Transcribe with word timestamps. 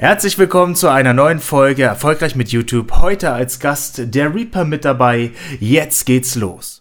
Herzlich 0.00 0.38
willkommen 0.38 0.76
zu 0.76 0.86
einer 0.86 1.12
neuen 1.12 1.40
Folge 1.40 1.82
Erfolgreich 1.82 2.36
mit 2.36 2.50
YouTube. 2.50 3.00
Heute 3.00 3.32
als 3.32 3.58
Gast 3.58 4.14
der 4.14 4.32
Reaper 4.32 4.64
mit 4.64 4.84
dabei. 4.84 5.32
Jetzt 5.58 6.06
geht's 6.06 6.36
los. 6.36 6.78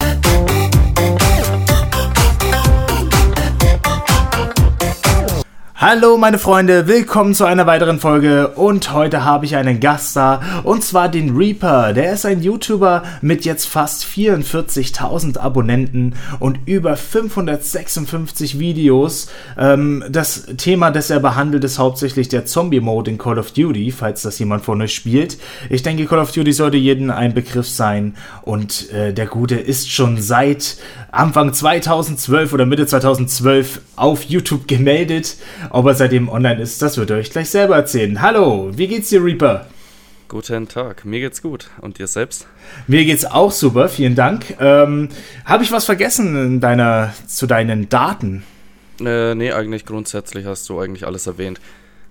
Hallo 5.80 6.18
meine 6.18 6.40
Freunde, 6.40 6.88
willkommen 6.88 7.36
zu 7.36 7.46
einer 7.46 7.68
weiteren 7.68 8.00
Folge 8.00 8.48
und 8.48 8.94
heute 8.94 9.24
habe 9.24 9.46
ich 9.46 9.56
einen 9.56 9.80
Gast 9.80 10.16
da 10.16 10.42
und 10.64 10.84
zwar 10.84 11.08
den 11.08 11.38
Reaper. 11.38 11.94
Der 11.94 12.14
ist 12.14 12.26
ein 12.26 12.42
YouTuber 12.42 13.04
mit 13.22 13.46
jetzt 13.46 13.68
fast 13.68 14.04
44.000 14.04 15.38
Abonnenten 15.38 16.16
und 16.40 16.58
über 16.66 16.98
556 16.98 18.58
Videos. 18.58 19.30
Ähm, 19.56 20.04
das 20.10 20.48
Thema, 20.58 20.90
das 20.90 21.12
er 21.12 21.20
behandelt, 21.20 21.64
ist 21.64 21.78
hauptsächlich 21.78 22.28
der 22.28 22.48
Zombie-Mode 22.48 23.12
in 23.12 23.20
Call 23.20 23.38
of 23.38 23.52
Duty, 23.52 23.92
falls 23.92 24.24
das 24.24 24.40
jemand 24.40 24.66
von 24.66 24.82
euch 24.82 24.96
spielt. 24.96 25.38
Ich 25.70 25.84
denke, 25.84 26.08
Call 26.08 26.18
of 26.18 26.32
Duty 26.32 26.54
sollte 26.54 26.78
jedem 26.78 27.12
ein 27.12 27.36
Begriff 27.36 27.70
sein 27.70 28.16
und 28.42 28.92
äh, 28.94 29.14
der 29.14 29.28
Gute 29.28 29.54
ist 29.54 29.92
schon 29.92 30.20
seit 30.20 30.78
Anfang 31.12 31.54
2012 31.54 32.52
oder 32.54 32.66
Mitte 32.66 32.88
2012 32.88 33.82
auf 33.96 34.24
YouTube 34.24 34.68
gemeldet 34.68 35.38
ob 35.72 35.86
er 35.86 35.94
seitdem 35.94 36.30
online 36.30 36.62
ist, 36.62 36.82
das 36.82 36.98
wird 36.98 37.10
er 37.10 37.18
euch 37.18 37.32
gleich 37.32 37.50
selber 37.50 37.76
erzählen. 37.76 38.22
Hallo, 38.22 38.72
wie 38.74 38.88
geht's 38.88 39.10
dir, 39.10 39.24
Reaper? 39.24 39.68
Guten 40.28 40.68
Tag, 40.68 41.06
mir 41.06 41.22
geht's 41.22 41.42
gut. 41.42 41.70
Und 41.80 42.00
dir 42.00 42.08
selbst? 42.08 42.48
Mir 42.88 43.06
geht's 43.06 43.26
auch 43.26 43.52
super, 43.52 43.88
vielen 43.88 44.16
Dank. 44.16 44.56
Ähm, 44.60 45.10
Habe 45.46 45.64
ich 45.64 45.72
was 45.72 45.86
vergessen 45.86 46.36
in 46.36 46.60
deiner, 46.60 47.14
zu 47.28 47.48
deinen 47.48 47.88
Daten? 47.88 48.44
Äh, 49.00 49.36
nee, 49.36 49.52
eigentlich 49.52 49.86
grundsätzlich 49.86 50.46
hast 50.46 50.68
du 50.70 50.80
eigentlich 50.80 51.06
alles 51.06 51.28
erwähnt. 51.28 51.62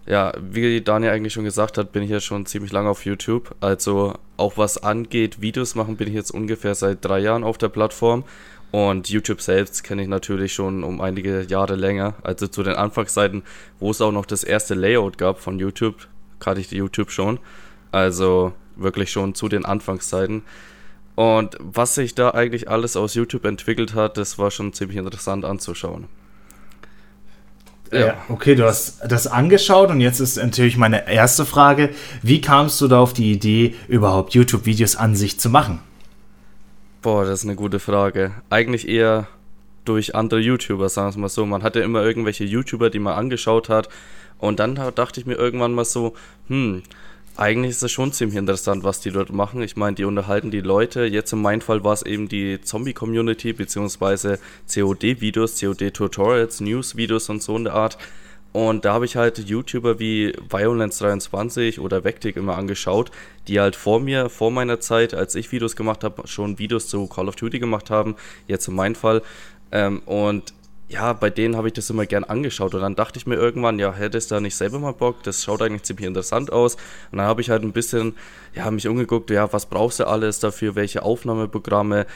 Ja, 0.07 0.33
wie 0.41 0.81
Daniel 0.81 1.13
eigentlich 1.13 1.33
schon 1.33 1.45
gesagt 1.45 1.79
hat, 1.79 1.93
bin 1.93 2.03
ich 2.03 2.11
ja 2.11 2.21
schon 2.21 2.47
ziemlich 2.47 2.73
lange 2.73 2.89
auf 2.89 3.05
YouTube. 3.05 3.55
Also 3.61 4.15
auch 4.37 4.57
was 4.57 4.83
angeht, 4.83 5.41
Videos 5.41 5.75
machen, 5.75 5.97
bin 5.97 6.09
ich 6.09 6.15
jetzt 6.15 6.31
ungefähr 6.31 6.75
seit 6.75 7.05
drei 7.05 7.19
Jahren 7.19 7.43
auf 7.43 7.59
der 7.59 7.69
Plattform. 7.69 8.25
Und 8.71 9.09
YouTube 9.09 9.41
selbst 9.41 9.85
kenne 9.85 10.03
ich 10.03 10.09
natürlich 10.09 10.53
schon 10.53 10.85
um 10.85 11.01
einige 11.01 11.43
Jahre 11.43 11.77
länger. 11.77 12.15
Also 12.23 12.47
zu 12.47 12.63
den 12.63 12.75
Anfangszeiten, 12.75 13.43
wo 13.79 13.91
es 13.91 14.01
auch 14.01 14.13
noch 14.13 14.27
das 14.27 14.45
erste 14.45 14.75
Layout 14.75 15.19
gab 15.19 15.41
von 15.41 15.59
YouTube, 15.59 16.09
kannte 16.41 16.61
ich 16.61 16.69
die 16.69 16.77
YouTube 16.77 17.11
schon. 17.11 17.39
Also 17.93 18.53
wirklich 18.77 19.11
schon 19.11 19.35
zu 19.35 19.49
den 19.49 19.65
Anfangszeiten. 19.65 20.43
Und 21.15 21.57
was 21.61 21.95
sich 21.95 22.15
da 22.15 22.31
eigentlich 22.31 22.69
alles 22.69 22.97
aus 22.97 23.15
YouTube 23.15 23.47
entwickelt 23.47 23.95
hat, 23.95 24.19
das 24.19 24.39
war 24.39 24.51
schon 24.51 24.75
ziemlich 24.75 24.99
interessant 24.99 25.45
anzuschauen. 25.45 26.09
Ja. 27.91 27.99
ja. 27.99 28.15
okay, 28.29 28.55
du 28.55 28.67
hast 28.67 29.01
das 29.09 29.27
angeschaut 29.27 29.91
und 29.91 30.01
jetzt 30.01 30.21
ist 30.21 30.37
natürlich 30.37 30.77
meine 30.77 31.11
erste 31.11 31.47
Frage, 31.47 31.91
wie 32.23 32.41
kamst 32.41 32.81
du 32.81 32.89
da 32.89 32.99
auf 32.99 33.13
die 33.13 33.33
Idee, 33.33 33.75
überhaupt 33.89 34.35
YouTube-Videos 34.35 34.97
an 34.97 35.17
sich 35.17 35.41
zu 35.41 35.49
machen? 35.49 35.81
Boah, 37.07 37.25
das 37.25 37.39
ist 37.39 37.45
eine 37.45 37.55
gute 37.55 37.79
Frage. 37.79 38.33
Eigentlich 38.51 38.89
eher 38.89 39.29
durch 39.85 40.17
andere 40.17 40.41
YouTuber, 40.41 40.89
sagen 40.89 41.07
wir 41.07 41.11
es 41.11 41.17
mal 41.17 41.29
so. 41.29 41.47
Man 41.47 41.63
hatte 41.63 41.79
immer 41.79 42.03
irgendwelche 42.03 42.43
YouTuber, 42.43 42.91
die 42.91 42.99
man 42.99 43.15
angeschaut 43.15 43.69
hat. 43.69 43.89
Und 44.39 44.59
dann 44.59 44.75
dachte 44.75 45.21
ich 45.21 45.25
mir 45.25 45.37
irgendwann 45.37 45.73
mal 45.73 45.85
so, 45.85 46.15
hm, 46.49 46.83
eigentlich 47.37 47.71
ist 47.71 47.85
das 47.85 47.93
schon 47.93 48.13
ziemlich 48.13 48.37
interessant, 48.37 48.83
was 48.83 48.99
die 48.99 49.13
dort 49.13 49.33
machen. 49.33 49.63
Ich 49.63 49.77
meine, 49.77 49.95
die 49.95 50.03
unterhalten 50.03 50.51
die 50.51 50.63
Leute. 50.63 51.05
Jetzt 51.05 51.33
in 51.33 51.43
meinem 51.43 51.61
Fall 51.61 51.85
war 51.85 51.93
es 51.93 52.03
eben 52.03 52.29
die 52.29 52.61
Zombie-Community, 52.61 53.53
beziehungsweise 53.53 54.41
COD-Videos, 54.67 55.61
COD-Tutorials, 55.61 56.61
News-Videos 56.61 57.29
und 57.29 57.41
so 57.41 57.57
in 57.57 57.63
der 57.63 57.75
Art. 57.75 57.99
Und 58.57 58.87
da 58.87 58.95
habe 58.95 59.05
ich 59.05 59.17
halt 59.17 59.37
YouTuber 59.39 59.99
wie 59.99 60.33
Violence23 60.49 61.79
oder 61.79 62.05
Vectic 62.05 62.37
immer 62.37 62.57
angeschaut, 62.57 63.11
die 63.49 63.61
halt 63.61 63.77
vor 63.77 64.01
mir, 64.01 64.31
vor 64.31 64.51
meiner 64.51 64.81
Zeit, 64.81 65.13
als 65.13 65.35
ich 65.35 65.53
Videos 65.53 65.77
gemacht 65.77 66.03
habe, 66.03 66.27
schon 66.27 66.59
Videos 66.59 66.89
zu 66.89 67.07
Call 67.07 67.29
of 67.29 67.37
Duty 67.37 67.59
gemacht 67.59 67.91
haben. 67.91 68.17
Jetzt 68.47 68.67
in 68.67 68.75
meinem 68.75 68.95
Fall. 68.95 69.21
Ähm, 69.73 70.01
und 70.07 70.55
ja, 70.89 71.13
bei 71.13 71.29
denen 71.29 71.55
habe 71.55 71.69
ich 71.69 71.75
das 71.75 71.91
immer 71.91 72.07
gern 72.07 72.25
angeschaut 72.25 72.75
und 72.75 72.81
dann 72.81 72.95
dachte 72.95 73.19
ich 73.19 73.27
mir 73.27 73.35
irgendwann, 73.35 73.79
ja, 73.79 73.93
hättest 73.93 74.31
du 74.31 74.37
da 74.37 74.41
nicht 74.41 74.55
selber 74.55 74.79
mal 74.79 74.93
Bock? 74.93 75.23
Das 75.25 75.45
schaut 75.45 75.61
eigentlich 75.61 75.83
ziemlich 75.83 76.07
interessant 76.07 76.51
aus. 76.51 76.77
Und 77.11 77.19
dann 77.19 77.27
habe 77.27 77.43
ich 77.43 77.51
halt 77.51 77.63
ein 77.63 77.73
bisschen, 77.73 78.15
ja, 78.55 78.71
mich 78.71 78.89
umgeguckt, 78.89 79.29
ja, 79.29 79.53
was 79.53 79.67
brauchst 79.67 80.01
du 80.01 80.07
alles 80.07 80.41
dafür, 80.41 80.77
welche 80.77 81.03
Aufnahmeprogramme, 81.03 82.07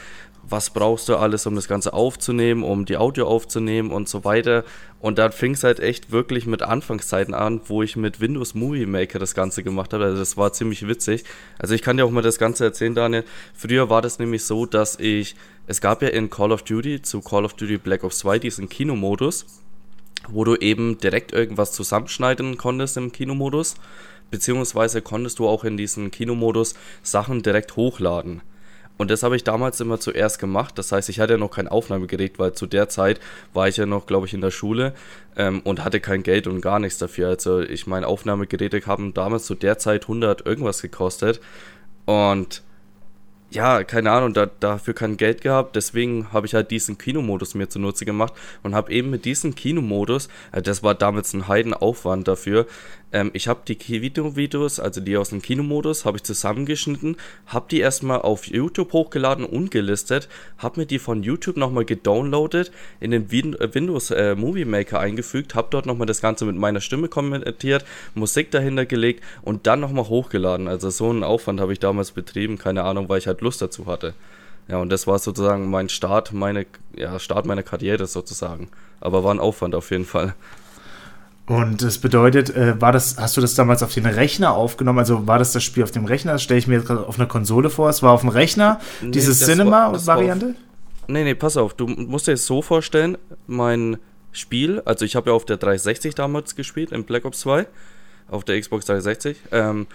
was 0.43 0.71
brauchst 0.71 1.07
du 1.09 1.15
alles, 1.15 1.45
um 1.45 1.55
das 1.55 1.67
Ganze 1.67 1.93
aufzunehmen, 1.93 2.63
um 2.63 2.85
die 2.85 2.97
Audio 2.97 3.27
aufzunehmen 3.27 3.91
und 3.91 4.09
so 4.09 4.23
weiter. 4.23 4.63
Und 4.99 5.17
dann 5.17 5.31
fing 5.31 5.53
es 5.53 5.63
halt 5.63 5.79
echt 5.79 6.11
wirklich 6.11 6.45
mit 6.45 6.61
Anfangszeiten 6.61 7.33
an, 7.33 7.61
wo 7.65 7.83
ich 7.83 7.95
mit 7.95 8.19
Windows 8.19 8.53
Movie 8.53 8.85
Maker 8.85 9.19
das 9.19 9.33
Ganze 9.33 9.63
gemacht 9.63 9.93
habe. 9.93 10.05
Also 10.05 10.17
das 10.17 10.37
war 10.37 10.53
ziemlich 10.53 10.87
witzig. 10.87 11.23
Also 11.57 11.73
ich 11.73 11.81
kann 11.81 11.97
dir 11.97 12.05
auch 12.05 12.11
mal 12.11 12.21
das 12.21 12.37
Ganze 12.37 12.65
erzählen, 12.65 12.95
Daniel. 12.95 13.23
Früher 13.53 13.89
war 13.89 14.01
das 14.01 14.19
nämlich 14.19 14.43
so, 14.43 14.65
dass 14.65 14.99
ich, 14.99 15.35
es 15.67 15.81
gab 15.81 16.01
ja 16.01 16.09
in 16.09 16.29
Call 16.29 16.51
of 16.51 16.63
Duty 16.63 17.01
zu 17.01 17.21
Call 17.21 17.45
of 17.45 17.53
Duty 17.53 17.77
Black 17.77 18.03
Ops 18.03 18.19
2 18.19 18.39
diesen 18.39 18.69
Kinomodus, 18.69 19.45
wo 20.29 20.43
du 20.43 20.55
eben 20.55 20.97
direkt 20.97 21.31
irgendwas 21.31 21.71
zusammenschneiden 21.71 22.57
konntest 22.57 22.97
im 22.97 23.11
Kinomodus. 23.11 23.75
Beziehungsweise 24.29 25.01
konntest 25.01 25.39
du 25.39 25.47
auch 25.47 25.63
in 25.63 25.77
diesem 25.77 26.09
Kinomodus 26.09 26.75
Sachen 27.03 27.43
direkt 27.43 27.75
hochladen. 27.75 28.41
Und 29.01 29.09
das 29.09 29.23
habe 29.23 29.35
ich 29.35 29.43
damals 29.43 29.79
immer 29.79 29.99
zuerst 29.99 30.37
gemacht. 30.37 30.77
Das 30.77 30.91
heißt, 30.91 31.09
ich 31.09 31.19
hatte 31.19 31.33
ja 31.33 31.39
noch 31.39 31.49
kein 31.49 31.67
Aufnahmegerät, 31.67 32.37
weil 32.37 32.53
zu 32.53 32.67
der 32.67 32.87
Zeit 32.87 33.19
war 33.51 33.67
ich 33.67 33.77
ja 33.77 33.87
noch, 33.87 34.05
glaube 34.05 34.27
ich, 34.27 34.35
in 34.35 34.41
der 34.41 34.51
Schule 34.51 34.93
ähm, 35.35 35.61
und 35.61 35.83
hatte 35.83 35.99
kein 35.99 36.21
Geld 36.21 36.45
und 36.45 36.61
gar 36.61 36.77
nichts 36.77 36.99
dafür. 36.99 37.29
Also 37.29 37.61
ich 37.61 37.87
meine, 37.87 38.05
Aufnahmegeräte 38.05 38.79
haben 38.85 39.15
damals 39.15 39.47
zu 39.47 39.55
der 39.55 39.79
Zeit 39.79 40.03
100 40.03 40.45
irgendwas 40.45 40.83
gekostet. 40.83 41.41
Und 42.05 42.61
ja, 43.49 43.83
keine 43.83 44.11
Ahnung, 44.11 44.35
da, 44.35 44.45
dafür 44.45 44.93
kein 44.93 45.17
Geld 45.17 45.41
gehabt, 45.41 45.75
deswegen 45.75 46.31
habe 46.31 46.45
ich 46.45 46.53
halt 46.53 46.69
diesen 46.69 46.99
Kinomodus 46.99 47.55
mir 47.55 47.69
zunutze 47.69 48.05
gemacht 48.05 48.33
und 48.61 48.75
habe 48.75 48.91
eben 48.91 49.09
mit 49.09 49.25
diesem 49.25 49.55
Kinomodus, 49.55 50.29
äh, 50.51 50.61
das 50.61 50.83
war 50.83 50.93
damals 50.93 51.33
ein 51.33 51.47
Heidenaufwand 51.47 52.27
dafür, 52.27 52.67
ähm, 53.13 53.31
ich 53.33 53.47
habe 53.47 53.61
die 53.67 53.77
Video-Videos, 54.01 54.79
also 54.79 55.01
die 55.01 55.17
aus 55.17 55.29
dem 55.29 55.41
Kinomodus, 55.41 56.05
habe 56.05 56.17
ich 56.17 56.23
zusammengeschnitten, 56.23 57.17
habe 57.47 57.65
die 57.69 57.79
erstmal 57.79 58.21
auf 58.21 58.47
YouTube 58.47 58.93
hochgeladen 58.93 59.45
und 59.45 59.71
gelistet, 59.71 60.29
habe 60.57 60.81
mir 60.81 60.85
die 60.85 60.99
von 60.99 61.23
YouTube 61.23 61.57
nochmal 61.57 61.85
gedownloadet, 61.85 62.71
in 62.99 63.11
den 63.11 63.31
Win 63.31 63.53
äh, 63.59 63.73
Windows 63.73 64.11
äh, 64.11 64.35
Movie 64.35 64.65
Maker 64.65 64.99
eingefügt, 64.99 65.55
habe 65.55 65.67
dort 65.71 65.85
nochmal 65.85 66.07
das 66.07 66.21
Ganze 66.21 66.45
mit 66.45 66.55
meiner 66.55 66.81
Stimme 66.81 67.07
kommentiert, 67.07 67.85
Musik 68.15 68.51
dahinter 68.51 68.85
gelegt 68.85 69.23
und 69.41 69.67
dann 69.67 69.79
nochmal 69.79 70.07
hochgeladen. 70.07 70.67
Also 70.67 70.89
so 70.89 71.09
einen 71.09 71.23
Aufwand 71.23 71.59
habe 71.59 71.73
ich 71.73 71.79
damals 71.79 72.11
betrieben, 72.11 72.57
keine 72.57 72.83
Ahnung, 72.83 73.09
weil 73.09 73.19
ich 73.19 73.27
halt 73.27 73.41
Lust 73.41 73.61
dazu 73.61 73.87
hatte. 73.87 74.13
Ja, 74.67 74.77
und 74.77 74.89
das 74.89 75.05
war 75.05 75.19
sozusagen 75.19 75.69
mein 75.69 75.89
Start, 75.89 76.31
meine, 76.31 76.65
ja, 76.95 77.19
Start 77.19 77.45
meiner 77.45 77.63
Karriere 77.63 78.07
sozusagen. 78.07 78.69
Aber 79.01 79.23
war 79.23 79.33
ein 79.33 79.39
Aufwand 79.39 79.75
auf 79.75 79.91
jeden 79.91 80.05
Fall. 80.05 80.35
Und 81.47 81.81
das 81.81 81.97
bedeutet, 81.97 82.55
äh, 82.55 82.79
war 82.79 82.91
das, 82.91 83.17
hast 83.17 83.35
du 83.35 83.41
das 83.41 83.55
damals 83.55 83.83
auf 83.83 83.93
den 83.93 84.05
Rechner 84.05 84.53
aufgenommen? 84.53 84.99
Also 84.99 85.27
war 85.27 85.39
das 85.39 85.51
das 85.51 85.63
Spiel 85.63 85.83
auf 85.83 85.91
dem 85.91 86.05
Rechner? 86.05 86.33
Das 86.33 86.43
stelle 86.43 86.59
ich 86.59 86.67
mir 86.67 86.75
jetzt 86.75 86.87
gerade 86.87 87.05
auf 87.05 87.17
einer 87.17 87.27
Konsole 87.27 87.69
vor. 87.69 87.89
Es 87.89 88.03
war 88.03 88.11
auf 88.11 88.21
dem 88.21 88.29
Rechner, 88.29 88.79
nee, 89.01 89.11
diese 89.11 89.33
Cinema-Variante? 89.33 90.55
Nee, 91.07 91.23
nee, 91.23 91.35
pass 91.35 91.57
auf. 91.57 91.73
Du 91.73 91.87
musst 91.87 92.27
dir 92.27 92.31
das 92.31 92.45
so 92.45 92.61
vorstellen, 92.61 93.17
mein 93.47 93.97
Spiel, 94.31 94.81
also 94.85 95.03
ich 95.03 95.15
habe 95.15 95.31
ja 95.31 95.35
auf 95.35 95.45
der 95.45 95.57
360 95.57 96.15
damals 96.15 96.55
gespielt, 96.55 96.91
in 96.91 97.03
Black 97.03 97.25
Ops 97.25 97.39
2, 97.41 97.67
auf 98.29 98.45
der 98.45 98.59
Xbox 98.59 98.85
360. 98.85 99.37
Ähm, 99.51 99.87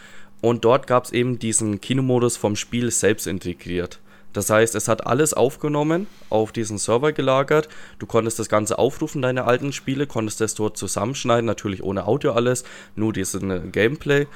und 0.42 0.64
dort 0.64 0.86
gab 0.86 1.04
es 1.04 1.12
eben 1.12 1.38
diesen 1.38 1.80
Kinomodus 1.80 2.36
vom 2.36 2.56
Spiel 2.56 2.90
selbst 2.90 3.26
integriert. 3.26 4.00
Das 4.36 4.50
heißt, 4.50 4.74
es 4.74 4.86
hat 4.86 5.06
alles 5.06 5.32
aufgenommen, 5.32 6.06
auf 6.28 6.52
diesen 6.52 6.76
Server 6.76 7.12
gelagert. 7.12 7.70
Du 7.98 8.04
konntest 8.04 8.38
das 8.38 8.50
Ganze 8.50 8.78
aufrufen, 8.78 9.22
deine 9.22 9.44
alten 9.44 9.72
Spiele, 9.72 10.06
konntest 10.06 10.42
das 10.42 10.54
dort 10.54 10.76
zusammenschneiden, 10.76 11.46
natürlich 11.46 11.82
ohne 11.82 12.06
Audio 12.06 12.32
alles, 12.32 12.62
nur 12.96 13.14
diesen 13.14 13.72
Gameplay. 13.72 14.26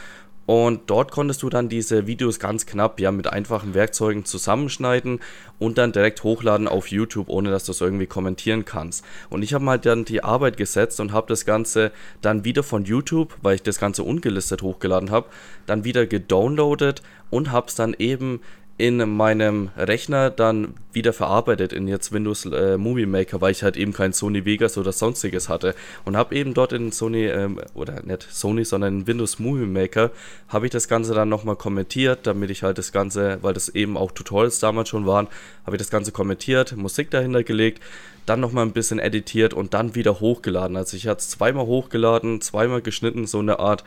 Und 0.46 0.88
dort 0.88 1.12
konntest 1.12 1.42
du 1.42 1.50
dann 1.50 1.68
diese 1.68 2.06
Videos 2.06 2.38
ganz 2.38 2.64
knapp 2.64 2.98
ja 2.98 3.12
mit 3.12 3.30
einfachen 3.30 3.74
Werkzeugen 3.74 4.24
zusammenschneiden 4.24 5.20
und 5.58 5.76
dann 5.76 5.92
direkt 5.92 6.24
hochladen 6.24 6.66
auf 6.66 6.88
YouTube, 6.88 7.28
ohne 7.28 7.50
dass 7.50 7.64
du 7.64 7.72
es 7.72 7.82
irgendwie 7.82 8.06
kommentieren 8.06 8.64
kannst. 8.64 9.04
Und 9.28 9.42
ich 9.42 9.52
habe 9.52 9.66
halt 9.66 9.84
dann 9.84 10.06
die 10.06 10.24
Arbeit 10.24 10.56
gesetzt 10.56 10.98
und 10.98 11.12
habe 11.12 11.28
das 11.28 11.44
Ganze 11.44 11.92
dann 12.22 12.44
wieder 12.44 12.62
von 12.62 12.84
YouTube, 12.84 13.36
weil 13.42 13.56
ich 13.56 13.62
das 13.62 13.78
Ganze 13.78 14.02
ungelistet 14.02 14.62
hochgeladen 14.62 15.10
habe, 15.10 15.26
dann 15.66 15.84
wieder 15.84 16.06
gedownloadet 16.06 17.02
und 17.28 17.52
habe 17.52 17.68
es 17.68 17.74
dann 17.74 17.94
eben 17.96 18.40
in 18.80 18.96
meinem 19.14 19.68
Rechner 19.76 20.30
dann 20.30 20.72
wieder 20.92 21.12
verarbeitet 21.12 21.74
in 21.74 21.86
jetzt 21.86 22.12
Windows 22.12 22.46
äh, 22.46 22.78
Movie 22.78 23.04
Maker, 23.04 23.42
weil 23.42 23.52
ich 23.52 23.62
halt 23.62 23.76
eben 23.76 23.92
kein 23.92 24.14
Sony 24.14 24.46
Vegas 24.46 24.78
oder 24.78 24.90
sonstiges 24.90 25.50
hatte 25.50 25.74
und 26.06 26.16
habe 26.16 26.34
eben 26.34 26.54
dort 26.54 26.72
in 26.72 26.90
Sony 26.90 27.26
ähm, 27.26 27.60
oder 27.74 28.02
nicht 28.02 28.26
Sony, 28.30 28.64
sondern 28.64 29.00
in 29.00 29.06
Windows 29.06 29.38
Movie 29.38 29.66
Maker 29.66 30.10
habe 30.48 30.64
ich 30.64 30.72
das 30.72 30.88
Ganze 30.88 31.12
dann 31.12 31.28
nochmal 31.28 31.56
kommentiert, 31.56 32.26
damit 32.26 32.50
ich 32.50 32.62
halt 32.62 32.78
das 32.78 32.90
Ganze, 32.90 33.38
weil 33.42 33.52
das 33.52 33.68
eben 33.68 33.98
auch 33.98 34.12
Tutorials 34.12 34.60
damals 34.60 34.88
schon 34.88 35.06
waren, 35.06 35.28
habe 35.66 35.76
ich 35.76 35.80
das 35.82 35.90
Ganze 35.90 36.10
kommentiert, 36.10 36.74
Musik 36.74 37.10
dahinter 37.10 37.44
gelegt, 37.44 37.82
dann 38.24 38.40
nochmal 38.40 38.64
ein 38.64 38.72
bisschen 38.72 38.98
editiert 38.98 39.52
und 39.52 39.74
dann 39.74 39.94
wieder 39.94 40.20
hochgeladen. 40.20 40.78
Also 40.78 40.96
ich 40.96 41.06
hatte 41.06 41.20
es 41.20 41.28
zweimal 41.28 41.66
hochgeladen, 41.66 42.40
zweimal 42.40 42.80
geschnitten, 42.80 43.26
so 43.26 43.40
eine 43.40 43.58
Art 43.58 43.84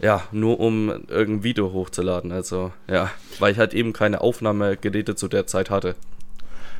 ja, 0.00 0.22
nur 0.32 0.60
um 0.60 0.88
irgendein 1.08 1.42
Video 1.42 1.72
hochzuladen. 1.72 2.32
Also, 2.32 2.72
ja, 2.88 3.10
weil 3.38 3.52
ich 3.52 3.58
halt 3.58 3.74
eben 3.74 3.92
keine 3.92 4.20
Aufnahmegeräte 4.20 5.14
zu 5.14 5.28
der 5.28 5.46
Zeit 5.46 5.70
hatte. 5.70 5.94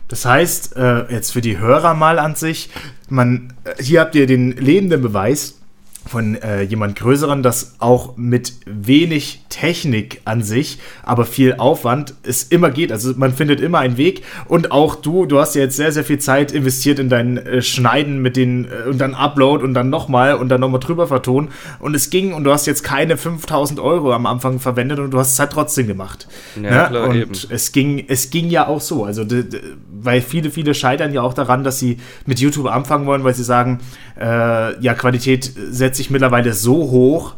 Das 0.09 0.25
heißt, 0.25 0.77
äh, 0.77 1.13
jetzt 1.13 1.33
für 1.33 1.41
die 1.41 1.59
Hörer 1.59 1.95
mal 1.95 2.19
an 2.19 2.37
sich, 2.37 2.71
man, 3.09 3.55
äh, 3.65 3.83
hier 3.83 4.01
habt 4.01 4.15
ihr 4.15 4.27
den 4.27 4.53
lebenden 4.53 5.03
Beweis, 5.03 5.61
von 6.07 6.37
äh, 6.37 6.63
jemand 6.63 6.97
Größeren, 6.97 7.43
dass 7.43 7.77
auch 7.79 8.17
mit 8.17 8.55
wenig 8.65 9.45
Technik 9.49 10.21
an 10.25 10.43
sich, 10.43 10.79
aber 11.03 11.25
viel 11.25 11.55
Aufwand 11.55 12.15
es 12.23 12.45
immer 12.45 12.71
geht. 12.71 12.93
Also 12.93 13.15
man 13.17 13.33
findet 13.33 13.61
immer 13.61 13.79
einen 13.79 13.97
Weg. 13.97 14.23
Und 14.47 14.71
auch 14.71 14.95
du, 14.95 15.27
du 15.27 15.39
hast 15.39 15.55
ja 15.55 15.63
jetzt 15.63 15.77
sehr, 15.77 15.93
sehr 15.93 16.05
viel 16.05 16.19
Zeit 16.19 16.53
investiert 16.53 16.99
in 16.99 17.09
dein 17.09 17.39
äh, 17.39 17.63
Schneiden 17.63 18.21
mit 18.21 18.37
den 18.37 18.67
äh, 18.67 18.89
und 18.89 18.99
dann 18.99 19.15
Upload 19.15 19.65
und 19.65 19.75
dann 19.75 19.91
nochmal 19.91 20.35
und 20.35 20.49
dann 20.49 20.61
nochmal 20.61 20.81
drüber 20.81 21.07
vertonen. 21.07 21.49
Und 21.81 21.95
es 21.95 22.11
ging 22.11 22.35
und 22.35 22.45
du 22.45 22.53
hast 22.53 22.67
jetzt 22.67 22.85
keine 22.85 23.17
5000 23.17 23.81
Euro 23.81 24.13
am 24.13 24.27
Anfang 24.27 24.61
verwendet 24.61 24.99
und 24.99 25.11
du 25.11 25.19
hast 25.19 25.33
es 25.33 25.39
halt 25.39 25.53
trotzdem 25.53 25.87
gemacht. 25.87 26.29
Ja, 26.57 26.63
ne? 26.63 26.87
klar, 26.89 27.09
und 27.09 27.17
eben. 27.17 27.33
es 27.49 27.73
ging, 27.73 28.05
es 28.09 28.31
ging 28.31 28.49
ja 28.49 28.67
auch 28.67 28.81
so. 28.81 29.05
Also 29.05 29.25
weil 29.91 30.21
viele, 30.21 30.51
viele 30.51 30.75
scheitern 30.75 31.13
ja 31.13 31.23
auch 31.23 31.35
daran, 31.35 31.65
dass 31.65 31.79
sie 31.79 31.99
mit 32.27 32.39
YouTube 32.39 32.67
anfangen 32.67 33.07
wollen, 33.07 33.25
weil 33.25 33.35
sie 33.35 33.45
sagen, 33.45 33.81
äh, 34.21 34.81
ja, 34.81 34.95
Qualität 34.95 35.53
setze 35.97 36.03
ich 36.03 36.11
mittlerweile 36.11 36.53
so 36.53 36.91
hoch. 36.91 37.37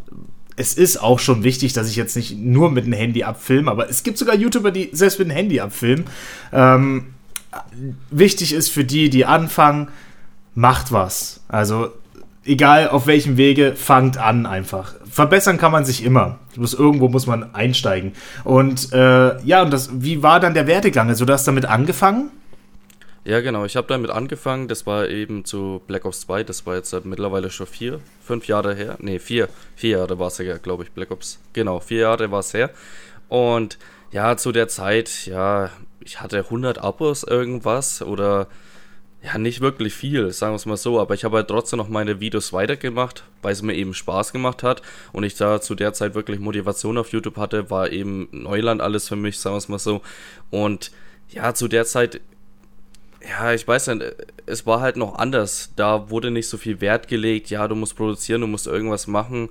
Es 0.56 0.75
ist 0.75 1.00
auch 1.00 1.20
schon 1.20 1.44
wichtig, 1.44 1.72
dass 1.75 1.88
ich 1.88 1.94
jetzt 1.94 2.16
nicht 2.16 2.37
nur 2.37 2.72
mit 2.72 2.87
dem 2.87 2.93
Handy 2.93 3.22
abfilme, 3.22 3.70
aber 3.70 3.88
es 3.88 4.02
gibt 4.02 4.19
sogar 4.19 4.34
YouTuber, 4.34 4.72
die 4.72 4.90
selbst 4.93 5.20
mit 5.20 5.28
dem 5.28 5.34
Handy 5.34 5.60
abfilmen. 5.60 6.06
Ähm, 6.52 7.06
wichtig 8.10 8.52
ist 8.52 8.70
für 8.70 8.84
die, 8.84 9.10
die 9.10 9.25
anfangen, 9.25 9.88
macht 10.56 10.90
was. 10.90 11.40
Also 11.46 11.93
egal 12.44 12.88
auf 12.88 13.06
welchem 13.06 13.37
Wege, 13.37 13.76
fangt 13.76 14.19
an 14.19 14.44
einfach. 14.44 14.94
Verbessern 15.08 15.58
kann 15.58 15.70
man 15.70 15.84
sich 15.84 16.02
immer. 16.02 16.40
Muss, 16.56 16.75
irgendwo 16.75 17.08
muss 17.08 17.28
man 17.28 17.55
einsteigen. 17.55 18.12
Und 18.43 18.93
äh, 18.93 19.40
ja, 19.44 19.62
und 19.62 19.72
das, 19.72 19.90
wie 20.02 20.25
war 20.25 20.40
dann 20.40 20.55
der 20.55 20.66
Werdegang? 20.66 21.08
Also 21.08 21.25
du 21.25 21.32
hast 21.32 21.46
damit 21.46 21.66
angefangen? 21.66 22.31
Ja, 23.25 23.41
genau. 23.41 23.65
Ich 23.65 23.76
habe 23.76 23.87
damit 23.88 24.11
angefangen. 24.11 24.69
Das 24.69 24.87
war 24.87 25.09
eben 25.09 25.44
zu 25.44 25.82
Black 25.87 26.05
Ops 26.05 26.20
2. 26.20 26.44
Das 26.44 26.67
war 26.67 26.76
jetzt 26.76 26.94
mittlerweile 27.05 27.50
schon 27.50 27.67
vier, 27.67 28.00
fünf 28.23 28.47
Jahre 28.49 28.75
her. 28.75 28.97
Ne, 29.00 29.19
vier. 29.19 29.49
Vier 29.76 29.99
Jahre 29.99 30.19
war 30.19 30.29
es 30.29 30.38
ja, 30.38 30.56
glaube 30.59 30.85
ich, 30.85 30.93
Black 30.93 31.11
Ops. 31.11 31.38
Genau, 31.53 31.81
vier 31.81 32.00
Jahre 32.00 32.31
war 32.31 32.41
es 32.41 32.55
her. 32.55 32.70
Und 33.29 33.79
ja, 34.11 34.37
zu 34.37 34.53
der 34.53 34.69
Zeit, 34.69 35.26
ja, 35.26 35.70
ich 36.00 36.20
hatte 36.20 36.38
100 36.38 36.79
Abos 36.79 37.23
irgendwas 37.23 38.03
oder 38.03 38.49
ja, 39.23 39.37
nicht 39.37 39.61
wirklich 39.61 39.94
viel, 39.94 40.31
sagen 40.31 40.53
wir 40.53 40.56
es 40.56 40.67
mal 40.67 40.76
so, 40.76 41.00
aber 41.00 41.15
ich 41.15 41.25
habe 41.25 41.37
halt 41.37 41.49
trotzdem 41.49 41.79
noch 41.79 41.88
meine 41.88 42.20
Videos 42.20 42.53
weitergemacht, 42.53 43.25
weil 43.43 43.53
es 43.53 43.62
mir 43.62 43.75
eben 43.75 43.93
Spaß 43.93 44.32
gemacht 44.32 44.62
hat 44.62 44.81
und 45.12 45.25
ich 45.25 45.35
da 45.35 45.61
zu 45.61 45.75
der 45.75 45.93
Zeit 45.93 46.15
wirklich 46.15 46.38
Motivation 46.38 46.97
auf 46.97 47.11
YouTube 47.11 47.37
hatte, 47.37 47.69
war 47.69 47.91
eben 47.91 48.29
Neuland 48.31 48.81
alles 48.81 49.09
für 49.09 49.17
mich, 49.17 49.38
sagen 49.41 49.55
wir 49.55 49.59
es 49.59 49.69
mal 49.69 49.79
so. 49.79 50.03
Und 50.50 50.93
ja, 51.31 51.53
zu 51.53 51.67
der 51.69 51.85
Zeit 51.85 52.20
ja, 53.28 53.52
ich 53.52 53.66
weiß 53.66 53.88
nicht, 53.88 54.04
es 54.46 54.66
war 54.66 54.80
halt 54.80 54.96
noch 54.96 55.14
anders. 55.16 55.72
Da 55.76 56.10
wurde 56.10 56.30
nicht 56.30 56.48
so 56.48 56.56
viel 56.56 56.80
Wert 56.80 57.08
gelegt, 57.08 57.50
ja, 57.50 57.69
du 57.69 57.75
musst 57.75 57.96
produzieren, 57.96 58.40
du 58.40 58.46
musst 58.46 58.66
irgendwas 58.66 59.06
machen. 59.06 59.48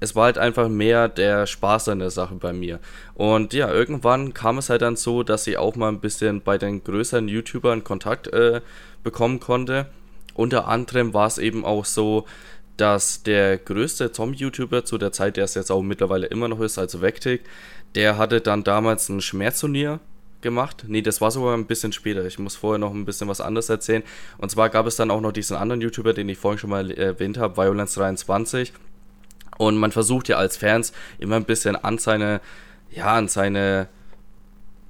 Es 0.00 0.14
war 0.14 0.24
halt 0.24 0.38
einfach 0.38 0.68
mehr 0.68 1.08
der 1.08 1.46
Spaß 1.46 1.88
an 1.88 2.00
der 2.00 2.10
Sache 2.10 2.34
bei 2.34 2.52
mir. 2.52 2.80
Und 3.14 3.54
ja, 3.54 3.72
irgendwann 3.72 4.34
kam 4.34 4.58
es 4.58 4.68
halt 4.68 4.82
dann 4.82 4.96
so, 4.96 5.22
dass 5.22 5.46
ich 5.46 5.56
auch 5.56 5.76
mal 5.76 5.88
ein 5.88 6.00
bisschen 6.00 6.42
bei 6.42 6.58
den 6.58 6.84
größeren 6.84 7.28
YouTubern 7.28 7.84
Kontakt 7.84 8.26
äh, 8.28 8.60
bekommen 9.02 9.40
konnte. 9.40 9.86
Unter 10.34 10.68
anderem 10.68 11.14
war 11.14 11.28
es 11.28 11.38
eben 11.38 11.64
auch 11.64 11.84
so, 11.84 12.26
dass 12.76 13.22
der 13.22 13.56
größte 13.56 14.12
Zombie-YouTuber 14.12 14.84
zu 14.84 14.98
der 14.98 15.12
Zeit, 15.12 15.36
der 15.36 15.44
es 15.44 15.54
jetzt 15.54 15.70
auch 15.70 15.82
mittlerweile 15.82 16.26
immer 16.26 16.48
noch 16.48 16.60
ist, 16.60 16.76
also 16.76 17.00
Vectic, 17.00 17.42
der 17.94 18.18
hatte 18.18 18.40
dann 18.40 18.64
damals 18.64 19.08
ein 19.08 19.20
Schmerzturnier 19.20 20.00
gemacht. 20.44 20.84
Nee, 20.86 21.02
das 21.02 21.20
war 21.20 21.32
sogar 21.32 21.56
ein 21.56 21.66
bisschen 21.66 21.90
später. 21.92 22.24
Ich 22.24 22.38
muss 22.38 22.54
vorher 22.54 22.78
noch 22.78 22.94
ein 22.94 23.04
bisschen 23.04 23.26
was 23.26 23.40
anderes 23.40 23.68
erzählen. 23.68 24.04
Und 24.38 24.52
zwar 24.52 24.70
gab 24.70 24.86
es 24.86 24.94
dann 24.94 25.10
auch 25.10 25.20
noch 25.20 25.32
diesen 25.32 25.56
anderen 25.56 25.80
YouTuber, 25.80 26.12
den 26.12 26.28
ich 26.28 26.38
vorhin 26.38 26.60
schon 26.60 26.70
mal 26.70 26.92
erwähnt 26.92 27.38
habe, 27.38 27.60
Violence23. 27.60 28.70
Und 29.58 29.76
man 29.76 29.90
versucht 29.90 30.28
ja 30.28 30.36
als 30.36 30.56
Fans 30.56 30.92
immer 31.18 31.34
ein 31.34 31.44
bisschen 31.44 31.74
an 31.74 31.98
seine, 31.98 32.40
ja, 32.92 33.14
an 33.14 33.26
seine 33.26 33.88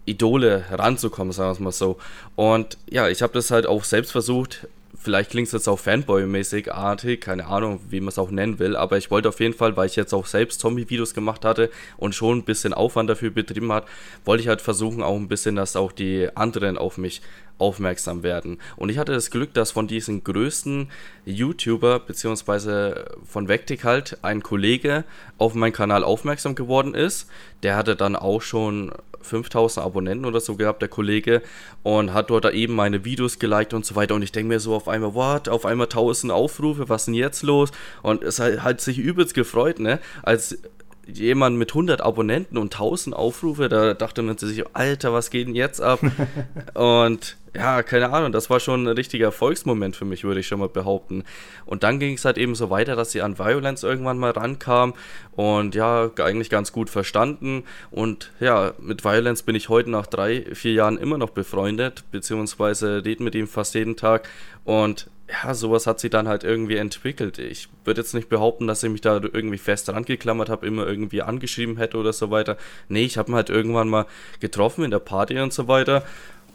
Idole 0.04 0.64
heranzukommen, 0.68 1.32
sagen 1.32 1.48
wir 1.48 1.52
es 1.52 1.60
mal 1.60 1.72
so. 1.72 1.98
Und 2.36 2.76
ja, 2.90 3.08
ich 3.08 3.22
habe 3.22 3.32
das 3.32 3.50
halt 3.50 3.66
auch 3.66 3.84
selbst 3.84 4.12
versucht, 4.12 4.68
vielleicht 5.04 5.30
klingt 5.30 5.46
es 5.46 5.52
jetzt 5.52 5.68
auch 5.68 5.78
Fanboy-mäßig 5.78 6.72
artig, 6.72 7.20
keine 7.20 7.46
Ahnung, 7.46 7.80
wie 7.90 8.00
man 8.00 8.08
es 8.08 8.18
auch 8.18 8.30
nennen 8.30 8.58
will, 8.58 8.74
aber 8.74 8.96
ich 8.96 9.10
wollte 9.10 9.28
auf 9.28 9.38
jeden 9.38 9.54
Fall, 9.54 9.76
weil 9.76 9.86
ich 9.86 9.96
jetzt 9.96 10.14
auch 10.14 10.26
selbst 10.26 10.60
Zombie-Videos 10.60 11.12
gemacht 11.12 11.44
hatte 11.44 11.70
und 11.98 12.14
schon 12.14 12.38
ein 12.38 12.44
bisschen 12.44 12.72
Aufwand 12.72 13.10
dafür 13.10 13.30
betrieben 13.30 13.70
hat, 13.70 13.84
wollte 14.24 14.42
ich 14.42 14.48
halt 14.48 14.62
versuchen, 14.62 15.02
auch 15.02 15.16
ein 15.16 15.28
bisschen, 15.28 15.56
dass 15.56 15.76
auch 15.76 15.92
die 15.92 16.28
anderen 16.34 16.78
auf 16.78 16.96
mich 16.96 17.20
aufmerksam 17.58 18.22
werden. 18.22 18.58
Und 18.76 18.88
ich 18.88 18.98
hatte 18.98 19.12
das 19.12 19.30
Glück, 19.30 19.54
dass 19.54 19.70
von 19.70 19.86
diesen 19.86 20.24
größten 20.24 20.90
YouTuber, 21.24 22.00
beziehungsweise 22.00 23.04
von 23.24 23.46
Vectic 23.46 23.84
halt, 23.84 24.18
ein 24.22 24.42
Kollege 24.42 25.04
auf 25.38 25.54
meinen 25.54 25.72
Kanal 25.72 26.02
aufmerksam 26.02 26.54
geworden 26.54 26.94
ist. 26.94 27.28
Der 27.62 27.76
hatte 27.76 27.94
dann 27.94 28.16
auch 28.16 28.42
schon 28.42 28.92
5000 29.24 29.84
Abonnenten 29.84 30.26
oder 30.26 30.40
so 30.40 30.56
gehabt, 30.56 30.82
der 30.82 30.88
Kollege, 30.88 31.42
und 31.82 32.12
hat 32.12 32.30
dort 32.30 32.52
eben 32.52 32.74
meine 32.74 33.04
Videos 33.04 33.38
geliked 33.38 33.74
und 33.74 33.84
so 33.84 33.94
weiter. 33.96 34.14
Und 34.14 34.22
ich 34.22 34.32
denke 34.32 34.48
mir 34.48 34.60
so 34.60 34.74
auf 34.74 34.88
einmal, 34.88 35.14
what, 35.14 35.48
auf 35.48 35.66
einmal 35.66 35.86
1000 35.86 36.32
Aufrufe, 36.32 36.88
was 36.88 37.02
ist 37.02 37.06
denn 37.06 37.14
jetzt 37.14 37.42
los? 37.42 37.70
Und 38.02 38.22
es 38.22 38.38
hat, 38.38 38.62
hat 38.62 38.80
sich 38.80 38.98
übelst 38.98 39.34
gefreut, 39.34 39.80
ne, 39.80 40.00
als 40.22 40.58
jemand 41.06 41.56
mit 41.58 41.70
100 41.70 42.00
Abonnenten 42.00 42.58
und 42.58 42.74
1000 42.74 43.14
Aufrufe, 43.14 43.68
da 43.68 43.94
dachte 43.94 44.22
man 44.22 44.38
sich, 44.38 44.64
Alter, 44.74 45.12
was 45.12 45.30
geht 45.30 45.46
denn 45.46 45.54
jetzt 45.54 45.80
ab? 45.80 46.00
und 46.74 47.36
ja, 47.56 47.84
keine 47.84 48.12
Ahnung, 48.12 48.32
das 48.32 48.50
war 48.50 48.58
schon 48.58 48.84
ein 48.84 48.96
richtiger 48.96 49.26
Erfolgsmoment 49.26 49.94
für 49.94 50.04
mich, 50.04 50.24
würde 50.24 50.40
ich 50.40 50.46
schon 50.46 50.58
mal 50.58 50.68
behaupten. 50.68 51.22
Und 51.66 51.84
dann 51.84 52.00
ging 52.00 52.14
es 52.14 52.24
halt 52.24 52.36
eben 52.36 52.56
so 52.56 52.68
weiter, 52.68 52.96
dass 52.96 53.12
sie 53.12 53.22
an 53.22 53.38
Violence 53.38 53.84
irgendwann 53.84 54.18
mal 54.18 54.32
rankam 54.32 54.94
und 55.36 55.76
ja, 55.76 56.10
eigentlich 56.18 56.50
ganz 56.50 56.72
gut 56.72 56.90
verstanden. 56.90 57.62
Und 57.92 58.32
ja, 58.40 58.72
mit 58.80 59.04
Violence 59.04 59.44
bin 59.44 59.54
ich 59.54 59.68
heute 59.68 59.90
nach 59.90 60.06
drei, 60.06 60.46
vier 60.52 60.72
Jahren 60.72 60.98
immer 60.98 61.16
noch 61.16 61.30
befreundet, 61.30 62.02
beziehungsweise 62.10 63.04
rede 63.04 63.22
mit 63.22 63.36
ihm 63.36 63.46
fast 63.46 63.74
jeden 63.74 63.96
Tag. 63.96 64.28
Und 64.64 65.08
ja, 65.28 65.54
sowas 65.54 65.86
hat 65.86 66.00
sich 66.00 66.10
dann 66.10 66.28
halt 66.28 66.44
irgendwie 66.44 66.76
entwickelt. 66.76 67.38
Ich 67.38 67.68
würde 67.84 68.00
jetzt 68.02 68.14
nicht 68.14 68.28
behaupten, 68.28 68.66
dass 68.66 68.82
ich 68.82 68.90
mich 68.90 69.00
da 69.00 69.16
irgendwie 69.16 69.58
fest 69.58 69.88
rangeklammert 69.88 70.50
habe, 70.50 70.66
immer 70.66 70.86
irgendwie 70.86 71.22
angeschrieben 71.22 71.78
hätte 71.78 71.96
oder 71.96 72.12
so 72.12 72.30
weiter. 72.30 72.58
Nee, 72.88 73.04
ich 73.04 73.16
habe 73.16 73.32
ihn 73.32 73.34
halt 73.34 73.48
irgendwann 73.48 73.88
mal 73.88 74.06
getroffen 74.40 74.84
in 74.84 74.90
der 74.90 74.98
Party 74.98 75.38
und 75.38 75.52
so 75.52 75.66
weiter 75.66 76.04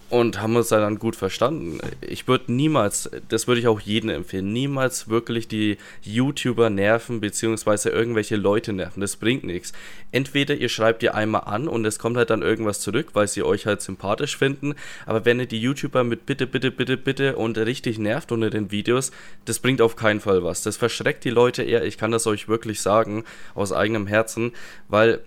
und 0.09 0.41
haben 0.41 0.55
uns 0.55 0.69
dann 0.69 0.99
gut 0.99 1.15
verstanden. 1.15 1.79
Ich 2.01 2.27
würde 2.27 2.51
niemals, 2.51 3.09
das 3.29 3.47
würde 3.47 3.61
ich 3.61 3.67
auch 3.67 3.79
jedem 3.79 4.09
empfehlen, 4.09 4.51
niemals 4.51 5.07
wirklich 5.09 5.47
die 5.47 5.77
YouTuber 6.01 6.69
nerven, 6.69 7.19
beziehungsweise 7.19 7.89
irgendwelche 7.89 8.35
Leute 8.35 8.73
nerven. 8.73 9.01
Das 9.01 9.17
bringt 9.17 9.43
nichts. 9.43 9.73
Entweder 10.11 10.55
ihr 10.55 10.69
schreibt 10.69 11.03
ihr 11.03 11.13
einmal 11.13 11.43
an 11.45 11.67
und 11.67 11.85
es 11.85 11.99
kommt 11.99 12.17
halt 12.17 12.31
dann 12.31 12.41
irgendwas 12.41 12.79
zurück, 12.79 13.09
weil 13.13 13.27
sie 13.27 13.43
euch 13.43 13.67
halt 13.67 13.81
sympathisch 13.81 14.37
finden, 14.37 14.73
aber 15.05 15.25
wenn 15.25 15.39
ihr 15.39 15.45
die 15.45 15.61
YouTuber 15.61 16.03
mit 16.03 16.25
bitte, 16.25 16.47
bitte, 16.47 16.71
bitte, 16.71 16.97
bitte 16.97 17.35
und 17.35 17.57
richtig 17.57 17.99
nervt 17.99 18.31
unter 18.31 18.49
den 18.49 18.71
Videos, 18.71 19.11
das 19.45 19.59
bringt 19.59 19.81
auf 19.81 19.95
keinen 19.95 20.19
Fall 20.19 20.43
was. 20.43 20.63
Das 20.63 20.77
verschreckt 20.77 21.23
die 21.23 21.29
Leute 21.29 21.61
eher, 21.63 21.83
ich 21.83 21.97
kann 21.97 22.11
das 22.11 22.25
euch 22.25 22.47
wirklich 22.47 22.81
sagen, 22.81 23.23
aus 23.53 23.71
eigenem 23.71 24.07
Herzen, 24.07 24.53
weil 24.87 25.21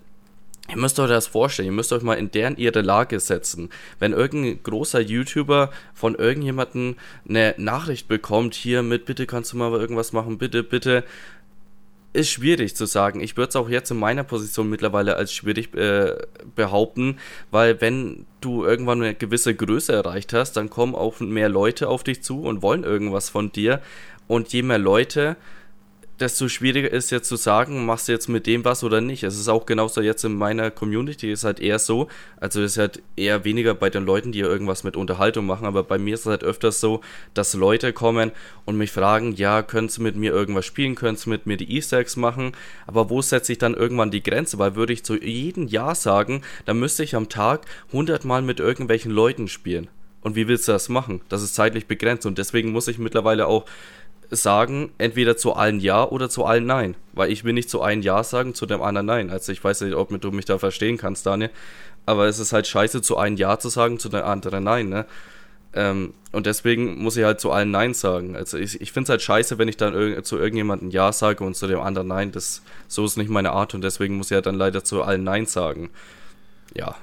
Ihr 0.68 0.76
müsst 0.76 0.98
euch 1.00 1.08
das 1.08 1.26
vorstellen, 1.26 1.66
ihr 1.66 1.72
müsst 1.72 1.92
euch 1.92 2.02
mal 2.02 2.14
in 2.14 2.30
deren 2.30 2.56
ihre 2.56 2.82
Lage 2.82 3.18
setzen. 3.18 3.68
Wenn 3.98 4.12
irgendein 4.12 4.62
großer 4.62 5.00
YouTuber 5.00 5.70
von 5.92 6.14
irgendjemandem 6.14 6.96
eine 7.28 7.54
Nachricht 7.58 8.08
bekommt, 8.08 8.54
hier 8.54 8.82
mit, 8.82 9.04
bitte 9.04 9.26
kannst 9.26 9.52
du 9.52 9.56
mal 9.56 9.72
irgendwas 9.72 10.12
machen, 10.12 10.38
bitte, 10.38 10.62
bitte, 10.62 11.04
ist 12.12 12.30
schwierig 12.30 12.76
zu 12.76 12.86
sagen. 12.86 13.20
Ich 13.20 13.36
würde 13.36 13.48
es 13.48 13.56
auch 13.56 13.68
jetzt 13.68 13.90
in 13.90 13.98
meiner 13.98 14.24
Position 14.24 14.68
mittlerweile 14.68 15.16
als 15.16 15.32
schwierig 15.32 15.74
äh, 15.74 16.16
behaupten, 16.54 17.18
weil 17.50 17.80
wenn 17.80 18.26
du 18.40 18.64
irgendwann 18.64 19.02
eine 19.02 19.14
gewisse 19.14 19.54
Größe 19.54 19.92
erreicht 19.92 20.32
hast, 20.32 20.52
dann 20.52 20.70
kommen 20.70 20.94
auch 20.94 21.20
mehr 21.20 21.48
Leute 21.48 21.88
auf 21.88 22.04
dich 22.04 22.22
zu 22.22 22.42
und 22.42 22.62
wollen 22.62 22.84
irgendwas 22.84 23.30
von 23.30 23.50
dir. 23.50 23.80
Und 24.28 24.52
je 24.52 24.62
mehr 24.62 24.78
Leute, 24.78 25.36
desto 26.22 26.48
schwieriger 26.48 26.90
ist 26.90 27.10
jetzt 27.10 27.28
zu 27.28 27.34
sagen, 27.34 27.84
machst 27.84 28.06
du 28.06 28.12
jetzt 28.12 28.28
mit 28.28 28.46
dem 28.46 28.64
was 28.64 28.84
oder 28.84 29.00
nicht. 29.00 29.24
Es 29.24 29.36
ist 29.36 29.48
auch 29.48 29.66
genauso 29.66 30.00
jetzt 30.00 30.24
in 30.24 30.36
meiner 30.36 30.70
Community, 30.70 31.32
ist 31.32 31.42
halt 31.42 31.58
eher 31.58 31.80
so, 31.80 32.06
also 32.36 32.62
ist 32.62 32.78
halt 32.78 33.02
eher 33.16 33.44
weniger 33.44 33.74
bei 33.74 33.90
den 33.90 34.06
Leuten, 34.06 34.30
die 34.30 34.38
ja 34.38 34.46
irgendwas 34.46 34.84
mit 34.84 34.96
Unterhaltung 34.96 35.46
machen, 35.46 35.66
aber 35.66 35.82
bei 35.82 35.98
mir 35.98 36.14
ist 36.14 36.20
es 36.20 36.26
halt 36.26 36.44
öfters 36.44 36.78
so, 36.78 37.00
dass 37.34 37.54
Leute 37.54 37.92
kommen 37.92 38.30
und 38.64 38.76
mich 38.76 38.92
fragen, 38.92 39.34
ja, 39.34 39.62
könntest 39.62 39.98
du 39.98 40.02
mit 40.02 40.14
mir 40.14 40.32
irgendwas 40.32 40.64
spielen, 40.64 40.94
könntest 40.94 41.26
du 41.26 41.30
mit 41.30 41.46
mir 41.46 41.56
die 41.56 41.74
Easter 41.74 41.98
Eggs 41.98 42.16
machen, 42.16 42.52
aber 42.86 43.10
wo 43.10 43.20
setze 43.20 43.50
ich 43.50 43.58
dann 43.58 43.74
irgendwann 43.74 44.12
die 44.12 44.22
Grenze? 44.22 44.60
Weil 44.60 44.76
würde 44.76 44.92
ich 44.92 45.04
zu 45.04 45.20
jedem 45.20 45.66
Ja 45.66 45.96
sagen, 45.96 46.42
dann 46.66 46.78
müsste 46.78 47.02
ich 47.02 47.16
am 47.16 47.28
Tag 47.28 47.66
100 47.88 48.24
Mal 48.24 48.42
mit 48.42 48.60
irgendwelchen 48.60 49.10
Leuten 49.10 49.48
spielen. 49.48 49.88
Und 50.22 50.36
wie 50.36 50.46
willst 50.46 50.68
du 50.68 50.72
das 50.72 50.88
machen? 50.88 51.20
Das 51.28 51.42
ist 51.42 51.56
zeitlich 51.56 51.86
begrenzt 51.86 52.26
und 52.26 52.38
deswegen 52.38 52.70
muss 52.70 52.86
ich 52.86 52.98
mittlerweile 52.98 53.48
auch 53.48 53.64
sagen, 54.34 54.92
entweder 54.98 55.36
zu 55.36 55.52
allen 55.54 55.80
Ja 55.80 56.04
oder 56.04 56.28
zu 56.28 56.44
allen 56.44 56.66
Nein. 56.66 56.96
Weil 57.12 57.30
ich 57.30 57.44
will 57.44 57.52
nicht 57.52 57.70
zu 57.70 57.82
einem 57.82 58.02
Ja 58.02 58.24
sagen, 58.24 58.54
zu 58.54 58.66
dem 58.66 58.82
anderen 58.82 59.06
Nein. 59.06 59.30
Also 59.30 59.52
ich 59.52 59.62
weiß 59.62 59.82
nicht, 59.82 59.94
ob 59.94 60.18
du 60.20 60.30
mich 60.30 60.44
da 60.44 60.58
verstehen 60.58 60.96
kannst, 60.96 61.26
Daniel. 61.26 61.50
Aber 62.06 62.26
es 62.26 62.38
ist 62.38 62.52
halt 62.52 62.66
scheiße, 62.66 63.02
zu 63.02 63.16
einem 63.16 63.36
Ja 63.36 63.58
zu 63.58 63.68
sagen, 63.68 63.98
zu 63.98 64.08
dem 64.08 64.24
anderen 64.24 64.64
Nein, 64.64 64.88
ne? 64.88 65.06
Ähm, 65.74 66.12
und 66.32 66.46
deswegen 66.46 66.98
muss 67.02 67.16
ich 67.16 67.24
halt 67.24 67.40
zu 67.40 67.50
allen 67.50 67.70
Nein 67.70 67.94
sagen. 67.94 68.36
Also 68.36 68.58
ich, 68.58 68.80
ich 68.80 68.92
finde 68.92 69.04
es 69.04 69.10
halt 69.10 69.22
scheiße, 69.22 69.58
wenn 69.58 69.68
ich 69.68 69.76
dann 69.76 69.94
irg 69.94 70.24
zu 70.26 70.36
irgendjemandem 70.38 70.90
Ja 70.90 71.12
sage 71.12 71.44
und 71.44 71.56
zu 71.56 71.66
dem 71.66 71.80
anderen 71.80 72.08
Nein. 72.08 72.32
Das, 72.32 72.62
so 72.88 73.04
ist 73.04 73.16
nicht 73.16 73.30
meine 73.30 73.52
Art 73.52 73.74
und 73.74 73.82
deswegen 73.82 74.16
muss 74.16 74.30
ich 74.30 74.34
halt 74.34 74.46
dann 74.46 74.56
leider 74.56 74.84
zu 74.84 75.02
allen 75.02 75.24
Nein 75.24 75.46
sagen. 75.46 75.90
Ja, 76.74 76.96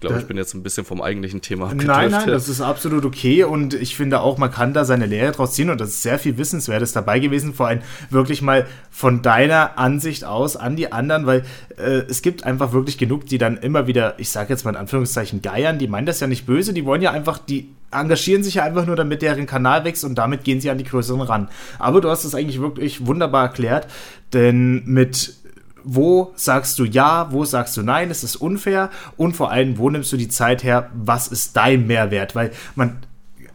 ich 0.00 0.08
glaube, 0.08 0.22
ich 0.22 0.26
bin 0.26 0.38
jetzt 0.38 0.54
ein 0.54 0.62
bisschen 0.62 0.86
vom 0.86 1.02
eigentlichen 1.02 1.42
Thema 1.42 1.66
abgedriftet. 1.66 1.94
Nein, 1.94 2.10
nein, 2.10 2.26
das 2.26 2.48
ist 2.48 2.62
absolut 2.62 3.04
okay 3.04 3.44
und 3.44 3.74
ich 3.74 3.94
finde 3.94 4.20
auch, 4.20 4.38
man 4.38 4.50
kann 4.50 4.72
da 4.72 4.86
seine 4.86 5.04
Lehre 5.04 5.32
draus 5.32 5.52
ziehen 5.52 5.68
und 5.68 5.78
das 5.78 5.90
ist 5.90 6.02
sehr 6.02 6.18
viel 6.18 6.38
Wissenswertes 6.38 6.92
dabei 6.92 7.18
gewesen, 7.18 7.52
vor 7.52 7.66
allem 7.68 7.80
wirklich 8.08 8.40
mal 8.40 8.66
von 8.90 9.20
deiner 9.20 9.78
Ansicht 9.78 10.24
aus 10.24 10.56
an 10.56 10.74
die 10.74 10.90
anderen, 10.90 11.26
weil 11.26 11.44
äh, 11.76 12.04
es 12.08 12.22
gibt 12.22 12.44
einfach 12.44 12.72
wirklich 12.72 12.96
genug, 12.96 13.26
die 13.26 13.36
dann 13.36 13.58
immer 13.58 13.88
wieder, 13.88 14.14
ich 14.16 14.30
sage 14.30 14.48
jetzt 14.48 14.64
mal 14.64 14.70
in 14.70 14.76
Anführungszeichen, 14.76 15.42
geiern, 15.42 15.78
die 15.78 15.86
meinen 15.86 16.06
das 16.06 16.18
ja 16.20 16.26
nicht 16.26 16.46
böse, 16.46 16.72
die 16.72 16.86
wollen 16.86 17.02
ja 17.02 17.10
einfach, 17.10 17.36
die 17.36 17.68
engagieren 17.90 18.42
sich 18.42 18.54
ja 18.54 18.64
einfach 18.64 18.86
nur, 18.86 18.96
damit 18.96 19.20
deren 19.20 19.44
Kanal 19.44 19.84
wächst 19.84 20.04
und 20.04 20.14
damit 20.14 20.44
gehen 20.44 20.62
sie 20.62 20.70
an 20.70 20.78
die 20.78 20.84
Größeren 20.84 21.20
ran. 21.20 21.48
Aber 21.78 22.00
du 22.00 22.08
hast 22.08 22.24
es 22.24 22.34
eigentlich 22.34 22.60
wirklich 22.60 23.06
wunderbar 23.06 23.48
erklärt, 23.48 23.86
denn 24.32 24.82
mit 24.86 25.39
wo 25.84 26.32
sagst 26.34 26.78
du 26.78 26.84
ja, 26.84 27.32
wo 27.32 27.44
sagst 27.44 27.76
du 27.76 27.82
nein, 27.82 28.10
es 28.10 28.24
ist 28.24 28.36
unfair 28.36 28.90
und 29.16 29.36
vor 29.36 29.50
allem, 29.50 29.78
wo 29.78 29.90
nimmst 29.90 30.12
du 30.12 30.16
die 30.16 30.28
Zeit 30.28 30.62
her, 30.64 30.90
was 30.94 31.28
ist 31.28 31.56
dein 31.56 31.86
Mehrwert? 31.86 32.34
Weil 32.34 32.52
man, 32.74 32.98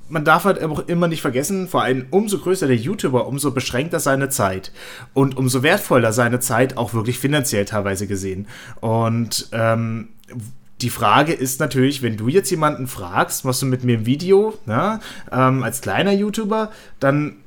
man 0.10 0.26
darf 0.26 0.46
halt 0.46 0.64
auch 0.64 0.88
immer 0.88 1.08
nicht 1.08 1.22
vergessen, 1.22 1.68
vor 1.68 1.84
allem 1.84 2.08
umso 2.12 2.40
größer 2.40 2.68
der 2.68 2.76
YouTuber, 2.76 3.28
umso 3.28 3.52
beschränkter 3.52 4.00
seine 4.00 4.30
Zeit 4.30 4.72
und 5.14 5.38
umso 5.38 5.64
wertvoller 5.64 6.14
seine 6.14 6.40
Zeit 6.40 6.78
auch 6.78 6.94
wirklich 6.94 7.20
finanziell 7.20 7.66
teilweise 7.66 8.08
gesehen. 8.08 8.48
Und 8.82 9.50
ähm, 9.52 10.10
die 10.82 10.90
Frage 10.90 11.34
ist 11.34 11.60
natürlich, 11.60 12.02
wenn 12.02 12.18
du 12.18 12.28
jetzt 12.28 12.52
jemanden 12.52 12.88
fragst, 12.88 13.46
machst 13.46 13.62
du 13.62 13.66
mit 13.66 13.84
mir 13.84 14.00
ein 14.00 14.06
Video, 14.06 14.58
ne, 14.66 15.00
ähm, 15.32 15.64
als 15.64 15.82
kleiner 15.82 16.12
YouTuber, 16.12 16.72
dann 17.00 17.38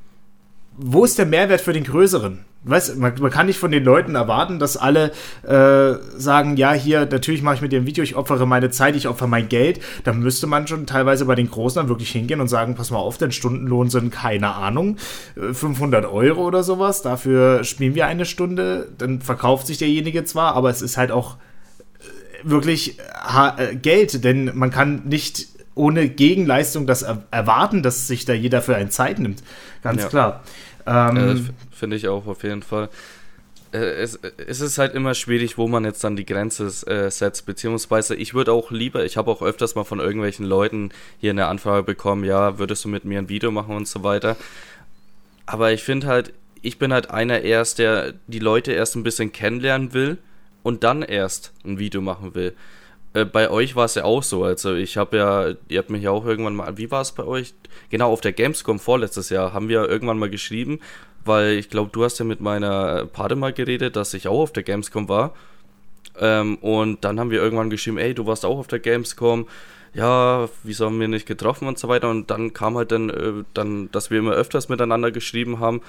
wo 0.79 1.05
ist 1.05 1.19
der 1.19 1.27
Mehrwert 1.27 1.61
für 1.61 1.73
den 1.73 1.85
Größeren? 1.85 2.45
Weißt, 2.69 2.97
man, 2.97 3.15
man 3.19 3.31
kann 3.31 3.47
nicht 3.47 3.59
von 3.59 3.71
den 3.71 3.85
Leuten 3.85 4.15
erwarten, 4.15 4.59
dass 4.59 4.77
alle 4.77 5.13
äh, 5.43 5.95
sagen, 6.17 6.57
ja, 6.57 6.73
hier, 6.73 7.07
natürlich 7.07 7.43
mache 7.43 7.57
ich 7.57 7.63
mit 7.63 7.73
ein 7.73 7.87
Video, 7.87 8.05
ich 8.05 8.17
opfere 8.17 8.47
meine 8.47 8.71
Zeit, 8.71 8.97
ich 8.97 9.09
opfere 9.09 9.29
mein 9.29 9.49
Geld. 9.49 9.81
Da 10.05 10.13
müsste 10.13 10.47
man 10.47 10.67
schon 10.67 10.87
teilweise 10.87 11.25
bei 11.25 11.35
den 11.35 11.51
Großen 11.51 11.81
dann 11.81 11.89
wirklich 11.89 12.11
hingehen 12.11 12.41
und 12.41 12.49
sagen, 12.49 12.75
pass 12.75 12.91
mal 12.91 12.99
auf, 12.99 13.19
dein 13.19 13.33
Stundenlohn 13.33 13.91
sind, 13.91 14.13
keine 14.13 14.55
Ahnung, 14.55 14.97
500 15.37 16.05
äh, 16.05 16.07
Euro 16.09 16.47
oder 16.47 16.63
sowas. 16.63 17.03
Dafür 17.03 17.65
spielen 17.65 17.95
wir 17.95 18.07
eine 18.07 18.25
Stunde. 18.25 18.89
Dann 18.99 19.21
verkauft 19.21 19.67
sich 19.67 19.79
derjenige 19.79 20.25
zwar, 20.25 20.55
aber 20.55 20.71
es 20.71 20.83
ist 20.83 20.97
halt 20.97 21.11
auch 21.11 21.37
äh, 21.99 22.49
wirklich 22.49 22.99
äh, 22.99 23.77
Geld, 23.77 24.25
denn 24.25 24.53
man 24.55 24.71
kann 24.71 25.03
nicht 25.07 25.49
ohne 25.79 26.09
Gegenleistung 26.09 26.87
das 26.87 27.03
erwarten, 27.31 27.83
dass 27.83 28.09
sich 28.09 28.25
da 28.25 28.33
jeder 28.33 28.61
für 28.61 28.77
eine 28.77 28.91
Zeit 28.91 29.19
nimmt. 29.21 29.43
Ganz 29.83 30.03
ja. 30.03 30.09
klar. 30.09 30.43
Ähm, 30.89 31.17
äh, 31.17 31.37
Finde 31.71 31.97
ich 31.97 32.09
auch 32.09 32.27
auf 32.27 32.43
jeden 32.43 32.63
Fall. 32.63 32.89
Äh, 33.73 33.79
es, 33.79 34.17
es, 34.17 34.61
ist 34.61 34.79
halt 34.79 34.95
immer 34.95 35.15
schwierig, 35.15 35.59
wo 35.59 35.69
man 35.69 35.85
jetzt 35.85 36.03
dann 36.03 36.17
die 36.17 36.25
Grenze 36.25 36.67
äh, 36.87 37.11
setzt, 37.11 37.45
beziehungsweise 37.47 38.15
ich 38.15 38.35
würde 38.35 38.53
auch 38.53 38.71
lieber, 38.71 39.05
ich 39.05 39.17
habe 39.17 39.31
auch 39.31 39.43
öfters 39.43 39.75
mal 39.75 39.85
von 39.85 40.01
irgendwelchen 40.01 40.47
Leuten 40.47 40.91
hier 41.19 41.31
eine 41.31 41.47
Anfrage 41.47 41.83
bekommen, 41.83 42.25
ja, 42.25 42.59
würdest 42.59 42.85
du 42.85 42.89
mit 42.89 43.05
mir 43.05 43.19
ein 43.19 43.29
Video 43.29 43.51
machen 43.51 43.77
und 43.77 43.87
so 43.87 44.03
weiter. 44.03 44.37
Aber 45.47 45.73
ich 45.73 45.83
finde 45.83 46.07
halt, 46.07 46.33
ich 46.63 46.79
bin 46.79 46.93
halt 46.93 47.11
einer 47.11 47.43
erst, 47.43 47.79
der 47.79 48.15
die 48.27 48.39
Leute 48.39 48.73
erst 48.73 48.97
ein 48.97 49.03
bisschen 49.03 49.33
kennenlernen 49.33 49.93
will 49.93 50.19
und 50.63 50.83
dann 50.85 51.03
erst 51.03 51.53
ein 51.65 51.79
Video 51.79 52.01
machen 52.01 52.35
will. 52.35 52.55
Äh, 53.15 53.25
bei 53.25 53.51
euch 53.51 53.77
war 53.77 53.87
es 53.87 53.95
ja 53.95 54.05
auch 54.05 54.23
so. 54.23 54.45
Also 54.45 54.75
ich 54.75 54.97
habe 54.97 55.17
ja, 55.17 55.49
ihr 55.69 55.79
habt 55.79 55.91
mich 55.91 56.03
ja 56.03 56.11
auch 56.11 56.27
irgendwann 56.27 56.57
mal, 56.57 56.77
wie 56.77 56.91
war 56.91 57.01
es 57.01 57.13
bei 57.13 57.25
euch? 57.25 57.55
Genau, 57.91 58.13
auf 58.13 58.21
der 58.21 58.33
Gamescom 58.33 58.79
vorletztes 58.79 59.31
Jahr 59.31 59.53
haben 59.53 59.69
wir 59.69 59.89
irgendwann 59.89 60.19
mal 60.19 60.31
geschrieben, 60.31 60.81
weil 61.25 61.53
ich 61.53 61.71
glaube, 61.71 61.91
du 61.93 62.05
hast 62.05 62.19
ja 62.19 62.25
mit 62.25 62.41
meiner 62.41 63.07
Pate 63.07 63.37
mal 63.37 63.53
geredet, 63.53 63.97
dass 63.97 64.15
ich 64.15 64.29
auch 64.29 64.41
auf 64.41 64.53
der 64.53 64.63
Gamescom 64.63 65.09
war. 65.09 65.35
Ähm, 66.21 66.57
und 66.57 67.05
dann 67.05 67.21
haben 67.21 67.31
wir 67.31 67.41
irgendwann 67.41 67.71
geschrieben, 67.71 67.99
ey, 67.99 68.15
du 68.15 68.27
warst 68.27 68.45
auch 68.45 68.59
auf 68.59 68.67
der 68.67 68.81
Gamescom. 68.81 69.47
Ja, 69.95 70.49
wieso 70.65 70.87
haben 70.87 71.01
wir 71.01 71.09
nicht 71.09 71.27
getroffen 71.27 71.67
und 71.67 71.79
so 71.79 71.89
weiter. 71.89 72.11
Und 72.11 72.31
dann 72.31 72.53
kam 72.53 72.77
halt 72.77 72.93
dann, 72.93 73.11
äh, 73.11 73.45
dann, 73.55 73.91
dass 73.91 74.11
wir 74.11 74.19
immer 74.19 74.33
öfters 74.33 74.69
miteinander 74.69 75.11
geschrieben 75.11 75.61
haben. 75.61 75.81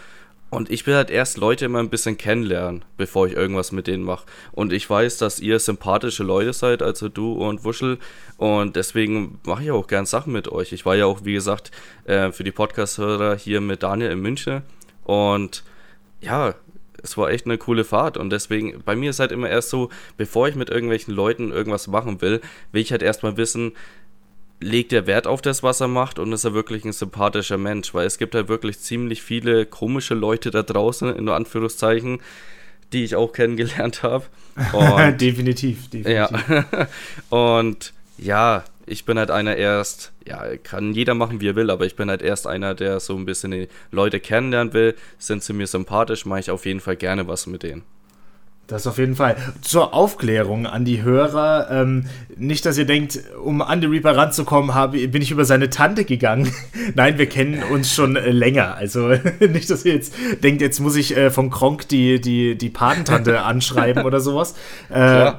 Und 0.50 0.72
ich 0.72 0.88
will 0.88 0.96
halt 0.96 1.12
erst 1.12 1.38
Leute 1.38 1.66
immer 1.66 1.80
ein 1.80 1.90
bisschen 1.90 2.18
kennenlernen, 2.18 2.84
bevor 2.98 3.28
ich 3.28 3.34
irgendwas 3.34 3.72
mit 3.72 3.86
denen 3.86 4.04
mache. 4.04 4.26
Und 4.52 4.74
ich 4.74 4.90
weiß, 4.90 5.18
dass 5.18 5.40
ihr 5.40 5.60
sympathische 5.60 6.24
Leute 6.24 6.54
seid, 6.54 6.82
also 6.82 7.08
du 7.08 7.34
und 7.34 7.64
Wuschel. 7.64 8.00
Und 8.38 8.76
deswegen 8.76 9.40
mache 9.44 9.64
ich 9.64 9.72
auch 9.72 9.86
gern 9.86 10.08
Sachen 10.08 10.34
mit 10.34 10.48
euch. 10.48 10.74
Ich 10.74 10.86
war 10.86 10.96
ja 10.96 11.06
auch, 11.06 11.24
wie 11.24 11.34
gesagt, 11.34 11.70
äh, 12.06 12.32
für 12.32 12.44
die 12.44 12.52
Podcast-Hörer 12.52 13.36
hier 13.36 13.62
mit 13.62 13.84
Daniel 13.84 14.12
in 14.12 14.22
München. 14.22 14.64
Und 15.04 15.64
ja, 16.20 16.56
es 17.04 17.18
war 17.18 17.30
echt 17.30 17.46
eine 17.46 17.58
coole 17.58 17.84
Fahrt. 17.84 18.18
Und 18.18 18.32
deswegen, 18.32 18.82
bei 18.84 18.96
mir 18.96 19.12
ist 19.12 19.20
halt 19.20 19.32
immer 19.32 19.50
erst 19.50 19.70
so, 19.70 19.90
bevor 20.18 20.48
ich 20.48 20.56
mit 20.56 20.70
irgendwelchen 20.70 21.14
Leuten 21.14 21.52
irgendwas 21.52 21.88
machen 21.88 22.22
will, 22.22 22.42
will 22.72 22.82
ich 22.82 22.92
halt 22.92 23.04
erstmal 23.04 23.38
wissen, 23.38 23.74
legt 24.60 24.92
er 24.94 25.08
Wert 25.08 25.28
auf 25.28 25.42
das, 25.42 25.64
was 25.64 25.80
er 25.80 25.88
macht 25.88 26.20
und 26.20 26.34
ist 26.34 26.44
er 26.44 26.54
wirklich 26.54 26.84
ein 26.86 26.92
sympathischer 26.92 27.58
Mensch, 27.58 27.94
weil 27.94 28.06
es 28.06 28.18
gibt 28.18 28.36
halt 28.36 28.50
wirklich 28.50 28.80
ziemlich 28.80 29.22
viele 29.22 29.66
komische 29.66 30.16
Leute 30.16 30.52
da 30.52 30.64
draußen, 30.64 31.16
in 31.16 31.30
Anführungszeichen, 31.30 32.22
die 32.92 33.04
ich 33.04 33.16
auch 33.16 33.32
kennengelernt 33.32 34.04
habe. 34.04 34.26
definitiv, 35.18 35.90
definitiv. 35.90 36.06
Ja. 36.50 36.88
und 37.30 37.94
ja, 38.18 38.66
ich 38.86 39.06
bin 39.06 39.18
halt 39.18 39.32
einer 39.32 39.56
erst, 39.56 40.12
ja, 40.28 40.58
kann 40.58 40.94
jeder 40.94 41.14
machen, 41.14 41.40
wie 41.42 41.50
er 41.50 41.56
will, 41.56 41.70
aber 41.70 41.86
ich 41.86 41.96
bin 41.96 42.10
halt 42.10 42.22
erst 42.22 42.48
einer, 42.48 42.74
der 42.76 43.00
so 43.00 43.16
ein 43.16 43.26
bisschen 43.26 43.52
die 43.52 43.68
Leute 43.92 44.20
kennenlernen 44.20 44.74
will. 44.74 44.96
Sind 45.20 45.44
sie 45.44 45.54
mir 45.54 45.68
sympathisch, 45.68 46.26
mache 46.26 46.40
ich 46.40 46.52
auf 46.52 46.66
jeden 46.66 46.80
Fall 46.80 46.96
gerne 46.96 47.28
was 47.28 47.48
mit 47.48 47.64
denen. 47.64 47.84
Das 48.70 48.86
auf 48.86 49.00
jeden 49.00 49.16
Fall. 49.16 49.36
Zur 49.62 49.96
Aufklärung 49.96 50.68
an 50.68 50.86
die 50.86 51.02
Hörer. 51.02 51.70
Ähm, 51.72 52.06
nicht, 52.38 52.66
dass 52.68 52.78
ihr 52.78 52.86
denkt, 52.86 53.20
um 53.44 53.64
an 53.64 53.82
den 53.82 53.90
Reaper 53.90 54.16
ranzukommen, 54.16 54.76
habe, 54.76 55.08
bin 55.08 55.24
ich 55.24 55.32
über 55.32 55.44
seine 55.44 55.72
Tante 55.72 56.06
gegangen. 56.06 56.54
Nein, 56.96 57.18
wir 57.18 57.26
kennen 57.26 57.64
uns 57.64 57.94
schon 57.94 58.16
äh, 58.16 58.30
länger. 58.30 58.76
Also 58.76 59.08
nicht, 59.40 59.72
dass 59.72 59.86
ihr 59.86 59.94
jetzt 59.94 60.14
denkt, 60.44 60.62
jetzt 60.62 60.80
muss 60.80 60.96
ich 60.96 61.18
äh, 61.18 61.32
von 61.32 61.50
Kronk 61.50 61.88
die, 61.88 62.22
die, 62.22 62.56
die 62.56 62.70
Patentante 62.70 63.42
anschreiben 63.44 64.06
oder 64.06 64.20
sowas. 64.20 64.54
Äh, 64.90 65.32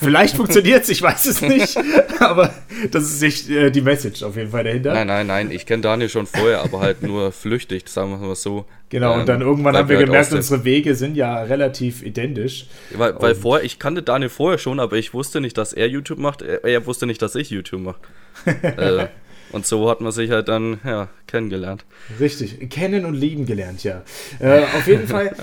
Vielleicht 0.00 0.36
funktioniert 0.36 0.84
es, 0.84 0.88
ich 0.88 1.02
weiß 1.02 1.26
es 1.26 1.42
nicht. 1.42 1.76
aber 2.18 2.52
das 2.90 3.04
ist 3.04 3.22
nicht 3.22 3.50
äh, 3.50 3.70
die 3.70 3.82
Message 3.82 4.22
auf 4.22 4.36
jeden 4.36 4.50
Fall 4.50 4.64
dahinter. 4.64 4.92
Nein, 4.92 5.06
nein, 5.06 5.26
nein. 5.26 5.50
Ich 5.50 5.66
kenne 5.66 5.82
Daniel 5.82 6.08
schon 6.08 6.26
vorher, 6.26 6.62
aber 6.62 6.80
halt 6.80 7.02
nur 7.02 7.32
flüchtig, 7.32 7.88
sagen 7.88 8.10
wir 8.10 8.18
mal 8.18 8.34
so. 8.34 8.66
Genau, 8.94 9.14
ähm, 9.14 9.20
und 9.20 9.28
dann 9.28 9.40
irgendwann 9.40 9.76
haben 9.76 9.88
wir 9.88 9.96
halt 9.96 10.06
gemerkt, 10.06 10.32
unsere 10.32 10.62
Wege 10.62 10.94
sind 10.94 11.16
ja 11.16 11.42
relativ 11.42 12.04
identisch. 12.04 12.66
Weil, 12.92 13.20
weil 13.20 13.34
vorher, 13.34 13.64
ich 13.64 13.80
kannte 13.80 14.04
Daniel 14.04 14.28
vorher 14.28 14.56
schon, 14.56 14.78
aber 14.78 14.94
ich 14.94 15.12
wusste 15.12 15.40
nicht, 15.40 15.58
dass 15.58 15.72
er 15.72 15.88
YouTube 15.88 16.20
macht. 16.20 16.42
Er, 16.42 16.62
er 16.62 16.86
wusste 16.86 17.04
nicht, 17.04 17.20
dass 17.20 17.34
ich 17.34 17.50
YouTube 17.50 17.80
mache. 17.80 17.98
äh, 18.62 19.08
und 19.50 19.66
so 19.66 19.90
hat 19.90 20.00
man 20.00 20.12
sich 20.12 20.30
halt 20.30 20.46
dann 20.46 20.78
ja, 20.84 21.08
kennengelernt. 21.26 21.84
Richtig, 22.20 22.70
kennen 22.70 23.04
und 23.04 23.14
lieben 23.14 23.46
gelernt, 23.46 23.82
ja. 23.82 24.04
Äh, 24.38 24.62
auf 24.62 24.86
jeden 24.86 25.08
Fall 25.08 25.34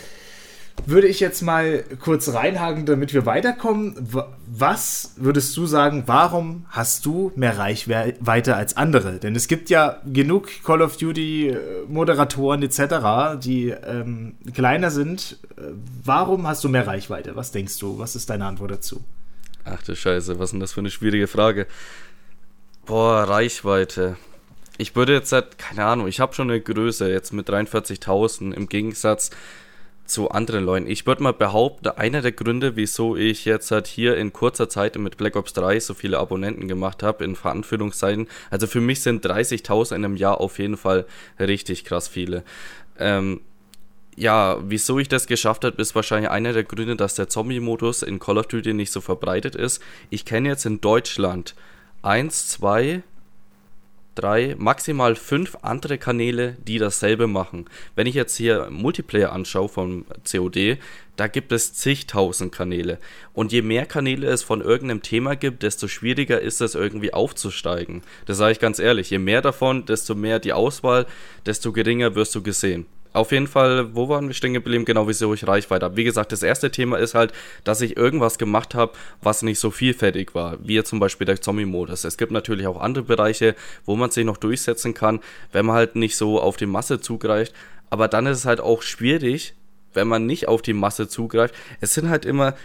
würde 0.86 1.08
ich 1.08 1.20
jetzt 1.20 1.42
mal 1.42 1.84
kurz 2.00 2.34
reinhaken, 2.34 2.86
damit 2.86 3.14
wir 3.14 3.26
weiterkommen. 3.26 3.96
Was 4.48 5.14
würdest 5.18 5.56
du 5.58 5.66
sagen, 5.66 6.04
warum 6.06 6.66
hast 6.70 7.06
du 7.06 7.32
mehr 7.36 7.58
Reichweite 7.58 8.56
als 8.56 8.78
andere? 8.78 9.20
Denn 9.20 9.36
es 9.36 9.48
gibt 9.48 9.70
ja 9.70 10.02
genug 10.06 10.50
Call 10.64 10.82
of 10.82 10.98
Duty 10.98 11.50
äh, 11.50 12.64
etc., 12.64 13.40
die 13.42 13.70
ähm, 13.70 14.36
kleiner 14.54 14.92
sind. 14.92 15.38
Äh, 15.58 15.62
warum 16.04 16.48
hast 16.48 16.64
du 16.64 16.70
mehr 16.70 16.88
Reichweite? 16.88 17.36
Was 17.36 17.52
denkst 17.52 17.78
du? 17.80 18.00
Was 18.00 18.16
ist 18.16 18.30
deine 18.30 18.46
Antwort 18.46 18.72
dazu? 18.72 19.02
Ach 19.64 19.82
du 19.84 19.96
Scheiße, 19.96 20.40
was 20.40 20.46
ist 20.46 20.52
denn 20.54 20.60
das 20.60 20.74
für 20.74 20.82
eine 20.82 20.90
schwierige 20.90 21.28
Frage? 21.28 21.68
Boah, 22.86 23.24
Reichweite. 23.24 24.18
Ich 24.78 24.96
würde 24.96 25.14
jetzt 25.14 25.32
halt, 25.32 25.60
keine 25.60 25.86
Ahnung, 25.86 26.08
ich 26.08 26.20
habe 26.20 26.34
schon 26.34 26.50
eine 26.50 26.60
Größe 26.60 27.10
jetzt 27.12 27.34
mit 27.34 27.48
43.000 27.48 28.54
im 28.54 28.68
Gegensatz 28.68 29.30
zu 30.12 30.30
anderen 30.30 30.66
Leuten. 30.66 30.88
Ich 30.88 31.06
würde 31.06 31.24
mal 31.24 31.34
behaupten, 31.34 31.88
einer 31.90 32.22
der 32.22 32.32
Gründe, 32.32 32.76
wieso 32.76 33.16
ich 33.16 33.46
jetzt 33.46 33.72
halt 33.72 33.88
hier 33.88 34.18
in 34.18 34.34
kurzer 34.34 34.70
Zeit 34.70 34.98
mit 34.98 35.18
Black 35.18 35.36
Ops 35.36 35.54
3 35.54 35.80
so 35.80 35.94
viele 35.94 36.20
Abonnenten 36.20 36.68
gemacht 36.68 37.04
habe, 37.04 37.24
in 37.24 37.36
Veranführungszeichen, 37.36 38.28
also 38.50 38.68
für 38.68 38.82
mich 38.82 39.02
sind 39.02 39.26
30.000 39.26 39.96
in 39.96 40.06
einem 40.06 40.16
Jahr 40.16 40.40
auf 40.40 40.60
jeden 40.60 40.78
Fall 40.78 41.06
richtig 41.40 41.86
krass 41.86 42.08
viele. 42.08 42.44
Ähm, 43.00 43.42
ja, 44.16 44.58
wieso 44.64 45.00
ich 45.00 45.08
das 45.08 45.26
geschafft 45.26 45.64
habe, 45.64 45.82
ist 45.82 45.96
wahrscheinlich 45.96 46.30
einer 46.30 46.54
der 46.54 46.64
Gründe, 46.64 46.96
dass 46.96 47.16
der 47.16 47.30
Zombie-Modus 47.30 48.04
in 48.04 48.20
Call 48.20 48.38
of 48.38 48.48
Duty 48.48 48.74
nicht 48.74 48.92
so 48.92 49.02
verbreitet 49.02 49.56
ist. 49.56 49.82
Ich 50.10 50.26
kenne 50.26 50.50
jetzt 50.50 50.66
in 50.66 50.82
Deutschland 50.82 51.56
eins, 52.02 52.48
zwei, 52.50 53.04
drei, 54.16 54.56
maximal 54.58 55.16
fünf 55.16 55.58
andere 55.62 55.98
Kanäle, 55.98 56.58
die 56.68 56.78
dasselbe 56.78 57.28
machen. 57.28 57.66
Wenn 57.96 58.08
ich 58.08 58.16
jetzt 58.16 58.36
hier 58.36 58.70
Multiplayer 58.70 59.32
anschaue 59.32 59.70
vom 59.70 60.06
COD, 60.30 60.78
da 61.16 61.28
gibt 61.28 61.52
es 61.52 61.74
zigtausend 61.74 62.52
Kanäle. 62.52 62.98
Und 63.34 63.52
je 63.52 63.62
mehr 63.62 63.86
Kanäle 63.86 64.28
es 64.28 64.44
von 64.44 64.62
irgendeinem 64.62 65.02
Thema 65.02 65.36
gibt, 65.36 65.64
desto 65.64 65.88
schwieriger 65.88 66.42
ist 66.42 66.62
es 66.62 66.76
irgendwie 66.76 67.14
aufzusteigen. 67.14 68.02
Das 68.26 68.38
sage 68.38 68.54
ich 68.54 68.60
ganz 68.60 68.80
ehrlich. 68.80 69.10
Je 69.10 69.20
mehr 69.20 69.42
davon, 69.42 69.86
desto 69.86 70.16
mehr 70.16 70.40
die 70.40 70.54
Auswahl, 70.54 71.06
desto 71.46 71.72
geringer 71.72 72.16
wirst 72.16 72.34
du 72.36 72.42
gesehen. 72.42 72.86
Auf 73.14 73.34
jeden 73.34 73.48
Fall, 73.48 73.94
wo 73.94 74.08
waren 74.08 74.28
wir 74.28 74.34
stehen 74.34 74.54
geblieben? 74.54 74.86
Genau, 74.86 75.08
wieso 75.08 75.34
ich 75.34 75.46
Reichweite 75.46 75.86
habe. 75.86 75.98
Wie 75.98 76.06
gesagt, 76.06 76.32
das 76.32 76.44
erste 76.44 76.72
Thema 76.72 76.98
ist 76.98 77.14
halt, 77.14 77.34
dass 77.66 77.82
ich 77.82 77.98
irgendwas 77.98 78.38
gemacht 78.38 78.74
habe, 78.74 78.94
was 79.22 79.42
nicht 79.42 79.60
so 79.60 79.70
vielfältig 79.70 80.34
war, 80.34 80.58
wie 80.66 80.82
zum 80.84 81.00
Beispiel 81.00 81.26
der 81.26 81.42
Zombie-Modus. 81.42 82.06
Es 82.06 82.18
gibt 82.18 82.32
natürlich 82.32 82.68
auch 82.68 82.80
andere 82.80 83.04
Bereiche, 83.04 83.56
wo 83.86 83.98
man 83.98 84.12
sich 84.12 84.24
noch 84.24 84.38
durchsetzen 84.38 84.94
kann, 84.94 85.20
wenn 85.52 85.66
man 85.66 85.76
halt 85.76 85.98
nicht 85.98 86.16
so 86.16 86.40
auf 86.40 86.56
die 86.56 86.66
Masse 86.66 87.02
zugreift. 87.02 87.54
Aber 87.90 88.08
dann 88.08 88.28
ist 88.28 88.40
es 88.40 88.46
halt 88.46 88.62
auch 88.62 88.82
schwierig, 88.82 89.56
wenn 89.94 90.08
man 90.08 90.26
nicht 90.26 90.48
auf 90.48 90.62
die 90.62 90.74
Masse 90.74 91.10
zugreift. 91.10 91.54
Es 91.82 91.94
sind 91.94 92.10
halt 92.10 92.26
immer, 92.26 92.56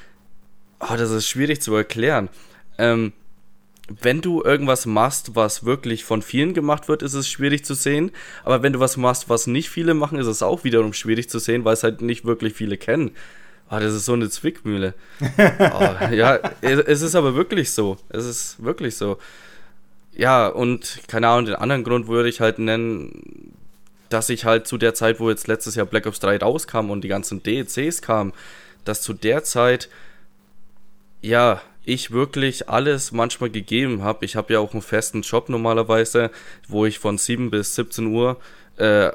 oh, 0.79 0.95
das 0.97 1.11
ist 1.11 1.27
schwierig 1.29 1.61
zu 1.61 1.75
erklären. 1.75 2.29
Ähm, 2.79 3.13
wenn 3.89 4.21
du 4.21 4.43
irgendwas 4.43 4.87
machst, 4.87 5.37
was 5.37 5.65
wirklich 5.65 6.05
von 6.05 6.23
vielen 6.23 6.55
gemacht 6.55 6.89
wird, 6.89 7.03
ist 7.03 7.15
es 7.15 7.29
schwierig 7.29 7.65
zu 7.65 7.75
sehen. 7.75 8.11
Aber 8.45 8.63
wenn 8.63 8.73
du 8.73 8.81
was 8.81 8.97
machst, 8.97 9.29
was 9.29 9.47
nicht 9.47 9.71
viele 9.71 9.95
machen, 9.95 10.19
ist 10.19 10.27
es 10.27 10.43
auch 10.43 10.65
wiederum 10.65 10.93
schwierig 10.93 11.31
zu 11.31 11.39
sehen, 11.39 11.65
weil 11.65 11.75
es 11.75 11.85
halt 11.85 12.01
nicht 12.01 12.25
wirklich 12.25 12.55
viele 12.55 12.77
kennen. 12.77 13.13
Ah, 13.69 13.81
das 13.81 13.95
ist 13.95 14.05
so 14.05 14.13
eine 14.13 14.29
Zwickmühle. 14.29 14.95
oh, 15.21 15.89
ja, 16.13 16.39
es 16.61 17.03
ist 17.03 17.15
aber 17.15 17.35
wirklich 17.35 17.73
so. 17.73 17.97
Es 18.09 18.25
ist 18.25 18.63
wirklich 18.63 18.97
so. 18.97 19.19
Ja, 20.15 20.49
und 20.49 21.01
keine 21.09 21.29
Ahnung, 21.29 21.47
den 21.47 21.57
anderen 21.57 21.85
Grund 21.85 22.09
würde 22.09 22.29
ich 22.29 22.41
halt 22.41 22.59
nennen, 22.59 23.53
dass 24.09 24.31
ich 24.31 24.45
halt 24.45 24.67
zu 24.67 24.79
der 24.79 24.95
Zeit, 24.95 25.21
wo 25.21 25.31
jetzt 25.31 25.47
letztes 25.47 25.75
Jahr 25.75 25.87
Black 25.87 26.07
Ops 26.07 26.21
3 26.21 26.39
rauskam 26.39 26.91
und 26.91 27.03
die 27.03 27.09
ganzen 27.09 27.43
DLCs 27.43 28.03
kamen, 28.03 28.33
dass 28.85 29.03
zu 29.03 29.13
der 29.13 29.45
Zeit, 29.45 29.89
ja, 31.27 31.61
ich 31.85 32.11
wirklich 32.11 32.69
alles 32.69 33.13
manchmal 33.13 33.51
gegeben 33.51 34.03
habe. 34.03 34.25
Ich 34.25 34.37
habe 34.37 34.53
ja 34.53 34.61
auch 34.61 34.73
einen 34.73 34.83
festen 34.83 35.23
Job 35.23 35.49
normalerweise, 35.49 36.31
wo 36.69 36.87
ich 36.87 36.99
von 36.99 37.19
7 37.19 37.51
bis 37.51 37.75
17 37.75 38.07
Uhr 38.07 38.39
äh, 38.77 39.11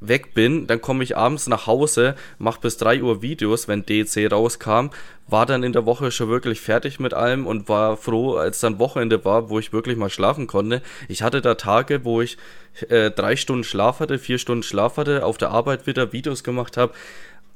weg 0.00 0.32
bin, 0.32 0.66
dann 0.66 0.80
komme 0.80 1.04
ich 1.04 1.16
abends 1.16 1.46
nach 1.46 1.66
Hause, 1.66 2.14
mache 2.38 2.60
bis 2.60 2.78
3 2.78 3.02
Uhr 3.02 3.20
Videos, 3.20 3.68
wenn 3.68 3.84
DC 3.84 4.32
rauskam, 4.32 4.88
war 5.28 5.44
dann 5.44 5.62
in 5.62 5.74
der 5.74 5.84
Woche 5.84 6.10
schon 6.10 6.30
wirklich 6.30 6.60
fertig 6.60 6.98
mit 7.00 7.12
allem 7.12 7.46
und 7.46 7.68
war 7.68 7.98
froh, 7.98 8.36
als 8.36 8.60
dann 8.60 8.78
Wochenende 8.78 9.24
war, 9.24 9.50
wo 9.50 9.58
ich 9.58 9.72
wirklich 9.72 9.98
mal 9.98 10.10
schlafen 10.10 10.46
konnte. 10.46 10.80
Ich 11.08 11.22
hatte 11.22 11.42
da 11.42 11.54
Tage, 11.54 12.04
wo 12.04 12.22
ich 12.22 12.38
äh, 12.88 13.10
drei 13.10 13.36
Stunden 13.36 13.64
Schlaf 13.64 14.00
hatte, 14.00 14.18
vier 14.18 14.38
Stunden 14.38 14.62
Schlaf 14.62 14.96
hatte, 14.96 15.24
auf 15.24 15.36
der 15.36 15.50
Arbeit 15.50 15.86
wieder 15.86 16.12
Videos 16.12 16.42
gemacht 16.44 16.78
habe. 16.78 16.94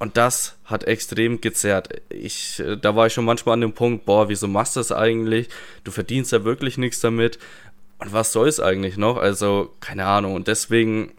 Und 0.05 0.19
das 0.19 0.59
hat 0.67 0.85
extrem 0.85 1.41
gezerrt. 1.41 1.89
Ich, 2.11 2.61
äh, 2.61 2.77
da 2.77 2.95
war 2.95 3.07
ich 3.07 3.15
schon 3.15 3.25
manchmal 3.25 3.55
an 3.55 3.63
dem 3.63 3.73
Punkt, 3.73 4.05
boah, 4.05 4.29
wieso 4.29 4.47
machst 4.47 4.77
du 4.77 4.81
das 4.81 4.93
eigentlich? 4.93 5.49
Du 5.83 5.91
verdienst 5.91 6.31
ja 6.31 6.45
wirklich 6.45 6.77
nichts 6.77 7.01
damit. 7.01 7.39
Und 8.01 8.13
was 8.13 8.31
soll 8.31 8.47
es 8.47 8.61
eigentlich 8.61 8.99
noch? 8.99 9.17
Also, 9.17 9.75
keine 9.81 10.05
Ahnung. 10.05 10.35
Und 10.35 10.47
deswegen 10.47 11.13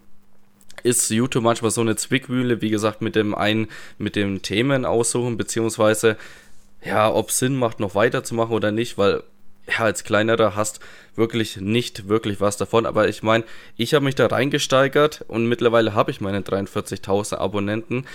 ist 0.83 1.09
YouTube 1.09 1.43
manchmal 1.43 1.71
so 1.71 1.81
eine 1.81 1.95
Zwickmühle, 1.95 2.61
wie 2.61 2.69
gesagt, 2.69 3.01
mit 3.01 3.15
dem 3.15 3.33
einen, 3.33 3.69
mit 3.97 4.15
dem 4.15 4.43
Themen 4.43 4.85
aussuchen, 4.85 5.35
beziehungsweise, 5.35 6.15
ja, 6.83 7.11
ob 7.11 7.29
es 7.29 7.39
Sinn 7.39 7.55
macht, 7.55 7.79
noch 7.79 7.95
weiterzumachen 7.95 8.53
oder 8.53 8.71
nicht, 8.71 8.99
weil, 8.99 9.23
ja, 9.67 9.79
als 9.79 10.03
kleinerer 10.03 10.55
hast 10.55 10.79
wirklich 11.15 11.57
nicht 11.57 12.07
wirklich 12.07 12.39
was 12.39 12.57
davon. 12.57 12.85
Aber 12.85 13.07
ich 13.07 13.23
meine, 13.23 13.45
ich 13.77 13.95
habe 13.95 14.05
mich 14.05 14.13
da 14.13 14.27
reingesteigert 14.27 15.25
und 15.27 15.47
mittlerweile 15.47 15.95
habe 15.95 16.11
ich 16.11 16.21
meine 16.21 16.41
43.000 16.41 17.37
Abonnenten. 17.37 18.05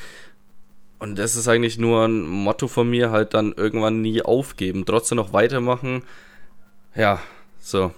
Und 1.01 1.19
das 1.19 1.35
ist 1.35 1.49
eigentlich 1.49 1.79
nur 1.79 2.05
ein 2.05 2.27
Motto 2.27 2.69
von 2.69 2.89
mir, 2.89 3.11
halt 3.11 3.35
dann 3.35 3.53
irgendwann 3.53 4.03
nie 4.03 4.23
aufgeben, 4.23 4.85
trotzdem 4.85 5.17
noch 5.17 5.33
weitermachen. 5.33 6.03
Ja, 6.95 7.19
so. 7.59 7.93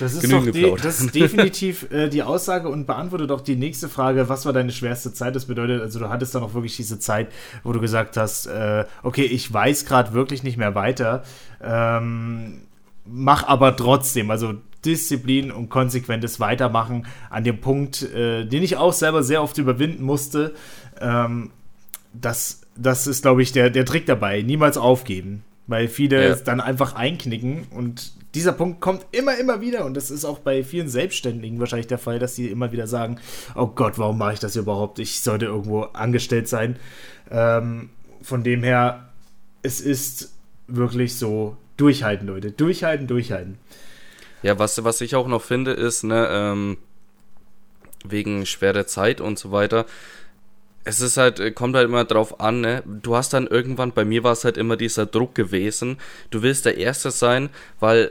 das, 0.00 0.14
ist 0.14 0.32
doch 0.32 0.44
de 0.44 0.74
das 0.74 1.00
ist 1.00 1.14
definitiv 1.14 1.88
äh, 1.92 2.08
die 2.08 2.24
Aussage 2.24 2.68
und 2.68 2.86
beantwortet 2.86 3.30
doch 3.30 3.40
die 3.40 3.54
nächste 3.54 3.88
Frage, 3.88 4.28
was 4.28 4.44
war 4.44 4.52
deine 4.52 4.72
schwerste 4.72 5.12
Zeit? 5.12 5.36
Das 5.36 5.46
bedeutet, 5.46 5.80
also 5.80 6.00
du 6.00 6.08
hattest 6.08 6.34
dann 6.34 6.42
auch 6.42 6.54
wirklich 6.54 6.76
diese 6.76 6.98
Zeit, 6.98 7.28
wo 7.62 7.72
du 7.72 7.80
gesagt 7.80 8.16
hast, 8.16 8.46
äh, 8.46 8.84
okay, 9.04 9.24
ich 9.24 9.52
weiß 9.52 9.84
gerade 9.84 10.14
wirklich 10.14 10.42
nicht 10.42 10.56
mehr 10.56 10.74
weiter, 10.74 11.22
ähm, 11.62 12.62
mach 13.04 13.46
aber 13.46 13.76
trotzdem, 13.76 14.32
also 14.32 14.54
Disziplin 14.84 15.50
und 15.50 15.68
konsequentes 15.68 16.40
Weitermachen 16.40 17.06
an 17.30 17.44
dem 17.44 17.60
Punkt, 17.60 18.02
äh, 18.02 18.44
den 18.44 18.62
ich 18.62 18.76
auch 18.76 18.92
selber 18.92 19.22
sehr 19.22 19.42
oft 19.42 19.58
überwinden 19.58 20.04
musste. 20.04 20.54
Ähm, 21.00 21.50
das, 22.20 22.62
das 22.76 23.06
ist, 23.06 23.22
glaube 23.22 23.42
ich, 23.42 23.52
der, 23.52 23.70
der 23.70 23.84
Trick 23.84 24.06
dabei. 24.06 24.42
Niemals 24.42 24.76
aufgeben. 24.76 25.44
Weil 25.66 25.88
viele 25.88 26.30
ja. 26.30 26.34
dann 26.34 26.62
einfach 26.62 26.94
einknicken 26.94 27.66
und 27.70 28.12
dieser 28.34 28.52
Punkt 28.52 28.80
kommt 28.80 29.04
immer, 29.12 29.36
immer 29.38 29.60
wieder 29.60 29.84
und 29.84 29.94
das 29.94 30.10
ist 30.10 30.24
auch 30.24 30.38
bei 30.38 30.64
vielen 30.64 30.88
Selbstständigen 30.88 31.60
wahrscheinlich 31.60 31.88
der 31.88 31.98
Fall, 31.98 32.18
dass 32.18 32.34
sie 32.34 32.48
immer 32.48 32.72
wieder 32.72 32.86
sagen, 32.86 33.18
oh 33.54 33.66
Gott, 33.66 33.98
warum 33.98 34.16
mache 34.16 34.32
ich 34.34 34.38
das 34.38 34.56
überhaupt? 34.56 34.98
Ich 34.98 35.20
sollte 35.20 35.44
irgendwo 35.44 35.82
angestellt 35.82 36.48
sein. 36.48 36.76
Ähm, 37.30 37.90
von 38.22 38.44
dem 38.44 38.62
her, 38.62 39.10
es 39.62 39.82
ist 39.82 40.32
wirklich 40.68 41.16
so, 41.16 41.58
durchhalten, 41.78 42.26
Leute, 42.26 42.50
durchhalten, 42.50 43.06
durchhalten. 43.06 43.58
Ja, 44.42 44.58
was, 44.58 44.84
was 44.84 45.00
ich 45.00 45.16
auch 45.16 45.26
noch 45.26 45.42
finde, 45.42 45.72
ist, 45.72 46.04
ne, 46.04 46.28
ähm, 46.30 46.76
wegen 48.04 48.46
schwerer 48.46 48.86
Zeit 48.86 49.20
und 49.20 49.38
so 49.38 49.50
weiter, 49.50 49.86
es 50.88 51.02
ist 51.02 51.18
halt, 51.18 51.38
äh, 51.38 51.50
kommt 51.50 51.76
halt 51.76 51.86
immer 51.86 52.04
drauf 52.04 52.40
an, 52.40 52.62
ne? 52.62 52.82
Du 52.86 53.14
hast 53.14 53.34
dann 53.34 53.46
irgendwann, 53.46 53.92
bei 53.92 54.06
mir 54.06 54.24
war 54.24 54.32
es 54.32 54.44
halt 54.44 54.56
immer 54.56 54.76
dieser 54.78 55.04
Druck 55.04 55.34
gewesen. 55.34 55.98
Du 56.30 56.40
willst 56.40 56.64
der 56.64 56.78
Erste 56.78 57.10
sein, 57.10 57.50
weil 57.78 58.10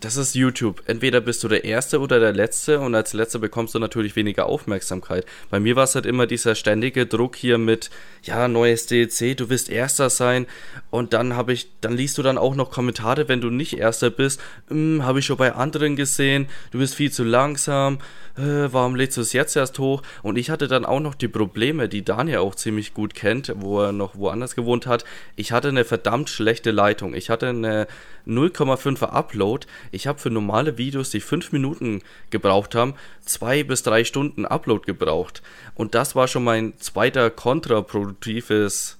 das 0.00 0.16
ist 0.16 0.34
YouTube. 0.34 0.82
Entweder 0.86 1.20
bist 1.20 1.44
du 1.44 1.48
der 1.48 1.64
Erste 1.64 2.00
oder 2.00 2.18
der 2.18 2.32
Letzte 2.32 2.80
und 2.80 2.94
als 2.94 3.12
Letzter 3.12 3.38
bekommst 3.38 3.74
du 3.74 3.78
natürlich 3.78 4.16
weniger 4.16 4.46
Aufmerksamkeit. 4.46 5.26
Bei 5.50 5.60
mir 5.60 5.76
war 5.76 5.84
es 5.84 5.94
halt 5.94 6.06
immer 6.06 6.26
dieser 6.26 6.54
ständige 6.54 7.06
Druck 7.06 7.36
hier 7.36 7.58
mit, 7.58 7.90
ja, 8.22 8.48
neues 8.48 8.86
DLC, 8.86 9.36
du 9.36 9.50
willst 9.50 9.68
Erster 9.68 10.08
sein 10.08 10.46
und 10.90 11.12
dann 11.12 11.36
habe 11.36 11.52
ich, 11.52 11.68
dann 11.80 11.96
liest 11.96 12.16
du 12.18 12.22
dann 12.22 12.38
auch 12.38 12.54
noch 12.54 12.70
Kommentare, 12.70 13.28
wenn 13.28 13.42
du 13.42 13.50
nicht 13.50 13.78
Erster 13.78 14.10
bist, 14.10 14.40
hm, 14.68 15.04
habe 15.04 15.18
ich 15.18 15.26
schon 15.26 15.36
bei 15.36 15.52
anderen 15.52 15.96
gesehen, 15.96 16.48
du 16.70 16.78
bist 16.78 16.94
viel 16.94 17.12
zu 17.12 17.22
langsam, 17.22 17.98
äh, 18.40 18.72
warum 18.72 18.94
lädst 18.94 19.16
du 19.16 19.20
es 19.20 19.32
jetzt 19.32 19.56
erst 19.56 19.78
hoch? 19.78 20.02
Und 20.22 20.36
ich 20.36 20.50
hatte 20.50 20.68
dann 20.68 20.84
auch 20.84 21.00
noch 21.00 21.14
die 21.14 21.28
Probleme, 21.28 21.88
die 21.88 22.04
Daniel 22.04 22.38
auch 22.38 22.54
ziemlich 22.54 22.94
gut 22.94 23.14
kennt, 23.14 23.52
wo 23.56 23.80
er 23.80 23.92
noch 23.92 24.16
woanders 24.16 24.54
gewohnt 24.54 24.86
hat. 24.86 25.04
Ich 25.36 25.52
hatte 25.52 25.68
eine 25.68 25.84
verdammt 25.84 26.30
schlechte 26.30 26.70
Leitung. 26.70 27.14
Ich 27.14 27.30
hatte 27.30 27.48
eine 27.48 27.86
0,5er 28.26 29.10
Upload. 29.10 29.66
Ich 29.90 30.06
habe 30.06 30.18
für 30.18 30.30
normale 30.30 30.78
Videos, 30.78 31.10
die 31.10 31.20
5 31.20 31.52
Minuten 31.52 32.02
gebraucht 32.30 32.74
haben, 32.74 32.94
2 33.24 33.64
bis 33.64 33.82
3 33.82 34.04
Stunden 34.04 34.46
Upload 34.46 34.84
gebraucht. 34.84 35.42
Und 35.74 35.94
das 35.94 36.14
war 36.14 36.28
schon 36.28 36.44
mein 36.44 36.74
zweiter 36.78 37.30
kontraproduktives, 37.30 38.98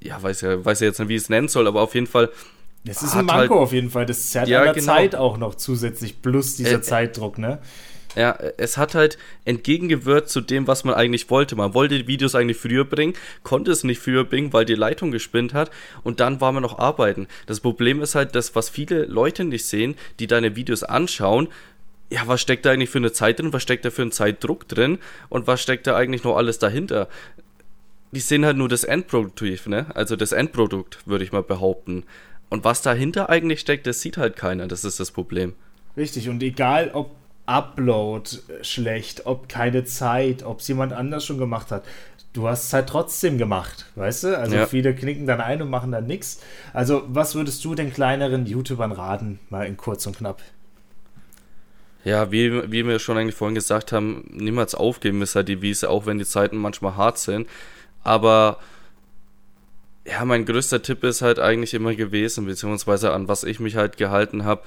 ja, 0.00 0.22
weiß 0.22 0.40
ja, 0.42 0.64
weiß 0.64 0.80
ja 0.80 0.88
jetzt 0.88 0.98
nicht, 0.98 1.08
wie 1.08 1.16
ich 1.16 1.22
es 1.22 1.28
nennen 1.28 1.48
soll, 1.48 1.66
aber 1.66 1.82
auf 1.82 1.94
jeden 1.94 2.06
Fall. 2.06 2.30
Das 2.84 3.02
ist 3.02 3.14
ein 3.14 3.26
Manko 3.26 3.40
halt, 3.40 3.50
auf 3.50 3.72
jeden 3.72 3.90
Fall. 3.90 4.06
Das 4.06 4.30
zerrt 4.30 4.48
ja, 4.48 4.60
an 4.60 4.64
der 4.66 4.74
genau. 4.74 4.94
Zeit 4.94 5.14
auch 5.14 5.36
noch 5.36 5.54
zusätzlich, 5.54 6.22
plus 6.22 6.56
dieser 6.56 6.76
äh, 6.76 6.82
Zeitdruck, 6.82 7.36
ne? 7.36 7.58
Ja, 8.16 8.36
es 8.56 8.76
hat 8.76 8.96
halt 8.96 9.18
entgegengewirkt 9.44 10.28
zu 10.28 10.40
dem, 10.40 10.66
was 10.66 10.82
man 10.82 10.94
eigentlich 10.94 11.30
wollte. 11.30 11.54
Man 11.54 11.74
wollte 11.74 11.96
die 11.96 12.08
Videos 12.08 12.34
eigentlich 12.34 12.56
früher 12.56 12.84
bringen, 12.84 13.14
konnte 13.44 13.70
es 13.70 13.84
nicht 13.84 14.00
früher 14.00 14.24
bringen, 14.24 14.52
weil 14.52 14.64
die 14.64 14.74
Leitung 14.74 15.12
gespinnt 15.12 15.54
hat 15.54 15.70
und 16.02 16.18
dann 16.18 16.40
war 16.40 16.50
man 16.50 16.62
noch 16.62 16.78
arbeiten. 16.78 17.28
Das 17.46 17.60
Problem 17.60 18.02
ist 18.02 18.16
halt, 18.16 18.34
dass 18.34 18.56
was 18.56 18.68
viele 18.68 19.04
Leute 19.04 19.44
nicht 19.44 19.64
sehen, 19.64 19.94
die 20.18 20.26
deine 20.26 20.56
Videos 20.56 20.82
anschauen, 20.82 21.48
ja, 22.10 22.22
was 22.26 22.40
steckt 22.40 22.66
da 22.66 22.72
eigentlich 22.72 22.90
für 22.90 22.98
eine 22.98 23.12
Zeit 23.12 23.38
drin, 23.38 23.52
was 23.52 23.62
steckt 23.62 23.84
da 23.84 23.90
für 23.90 24.02
einen 24.02 24.10
Zeitdruck 24.10 24.66
drin 24.66 24.98
und 25.28 25.46
was 25.46 25.62
steckt 25.62 25.86
da 25.86 25.94
eigentlich 25.94 26.24
noch 26.24 26.36
alles 26.36 26.58
dahinter? 26.58 27.08
Die 28.10 28.18
sehen 28.18 28.44
halt 28.44 28.56
nur 28.56 28.68
das 28.68 28.82
Endprodukt, 28.82 29.68
ne? 29.68 29.86
Also 29.94 30.16
das 30.16 30.32
Endprodukt, 30.32 31.06
würde 31.06 31.22
ich 31.22 31.30
mal 31.30 31.44
behaupten. 31.44 32.02
Und 32.48 32.64
was 32.64 32.82
dahinter 32.82 33.30
eigentlich 33.30 33.60
steckt, 33.60 33.86
das 33.86 34.00
sieht 34.00 34.16
halt 34.16 34.34
keiner. 34.34 34.66
Das 34.66 34.84
ist 34.84 34.98
das 34.98 35.12
Problem. 35.12 35.54
Richtig, 35.96 36.28
und 36.28 36.42
egal, 36.42 36.90
ob 36.92 37.14
Upload 37.50 38.30
schlecht, 38.62 39.26
ob 39.26 39.48
keine 39.48 39.84
Zeit, 39.84 40.44
ob 40.44 40.60
es 40.60 40.68
jemand 40.68 40.92
anders 40.92 41.24
schon 41.24 41.38
gemacht 41.38 41.72
hat. 41.72 41.84
Du 42.32 42.46
hast 42.46 42.64
es 42.64 42.72
halt 42.72 42.88
trotzdem 42.88 43.38
gemacht, 43.38 43.86
weißt 43.96 44.24
du? 44.24 44.38
Also 44.38 44.54
ja. 44.54 44.66
viele 44.66 44.94
knicken 44.94 45.26
dann 45.26 45.40
ein 45.40 45.60
und 45.60 45.68
machen 45.68 45.90
dann 45.90 46.06
nichts. 46.06 46.40
Also, 46.72 47.02
was 47.08 47.34
würdest 47.34 47.64
du 47.64 47.74
den 47.74 47.92
kleineren 47.92 48.46
YouTubern 48.46 48.92
raten, 48.92 49.40
mal 49.50 49.66
in 49.66 49.76
kurz 49.76 50.06
und 50.06 50.16
knapp? 50.16 50.40
Ja, 52.04 52.30
wie, 52.30 52.70
wie 52.70 52.86
wir 52.86 53.00
schon 53.00 53.18
eigentlich 53.18 53.34
vorhin 53.34 53.56
gesagt 53.56 53.90
haben, 53.90 54.24
niemals 54.30 54.76
aufgeben 54.76 55.20
ist 55.22 55.34
halt 55.34 55.48
die 55.48 55.60
Wiese, 55.60 55.90
auch 55.90 56.06
wenn 56.06 56.18
die 56.18 56.24
Zeiten 56.24 56.56
manchmal 56.56 56.96
hart 56.96 57.18
sind. 57.18 57.48
Aber 58.04 58.58
ja, 60.06 60.24
mein 60.24 60.44
größter 60.44 60.82
Tipp 60.82 61.02
ist 61.02 61.20
halt 61.20 61.40
eigentlich 61.40 61.74
immer 61.74 61.94
gewesen, 61.94 62.46
beziehungsweise 62.46 63.12
an 63.12 63.26
was 63.28 63.44
ich 63.44 63.58
mich 63.58 63.76
halt 63.76 63.96
gehalten 63.96 64.44
habe, 64.44 64.62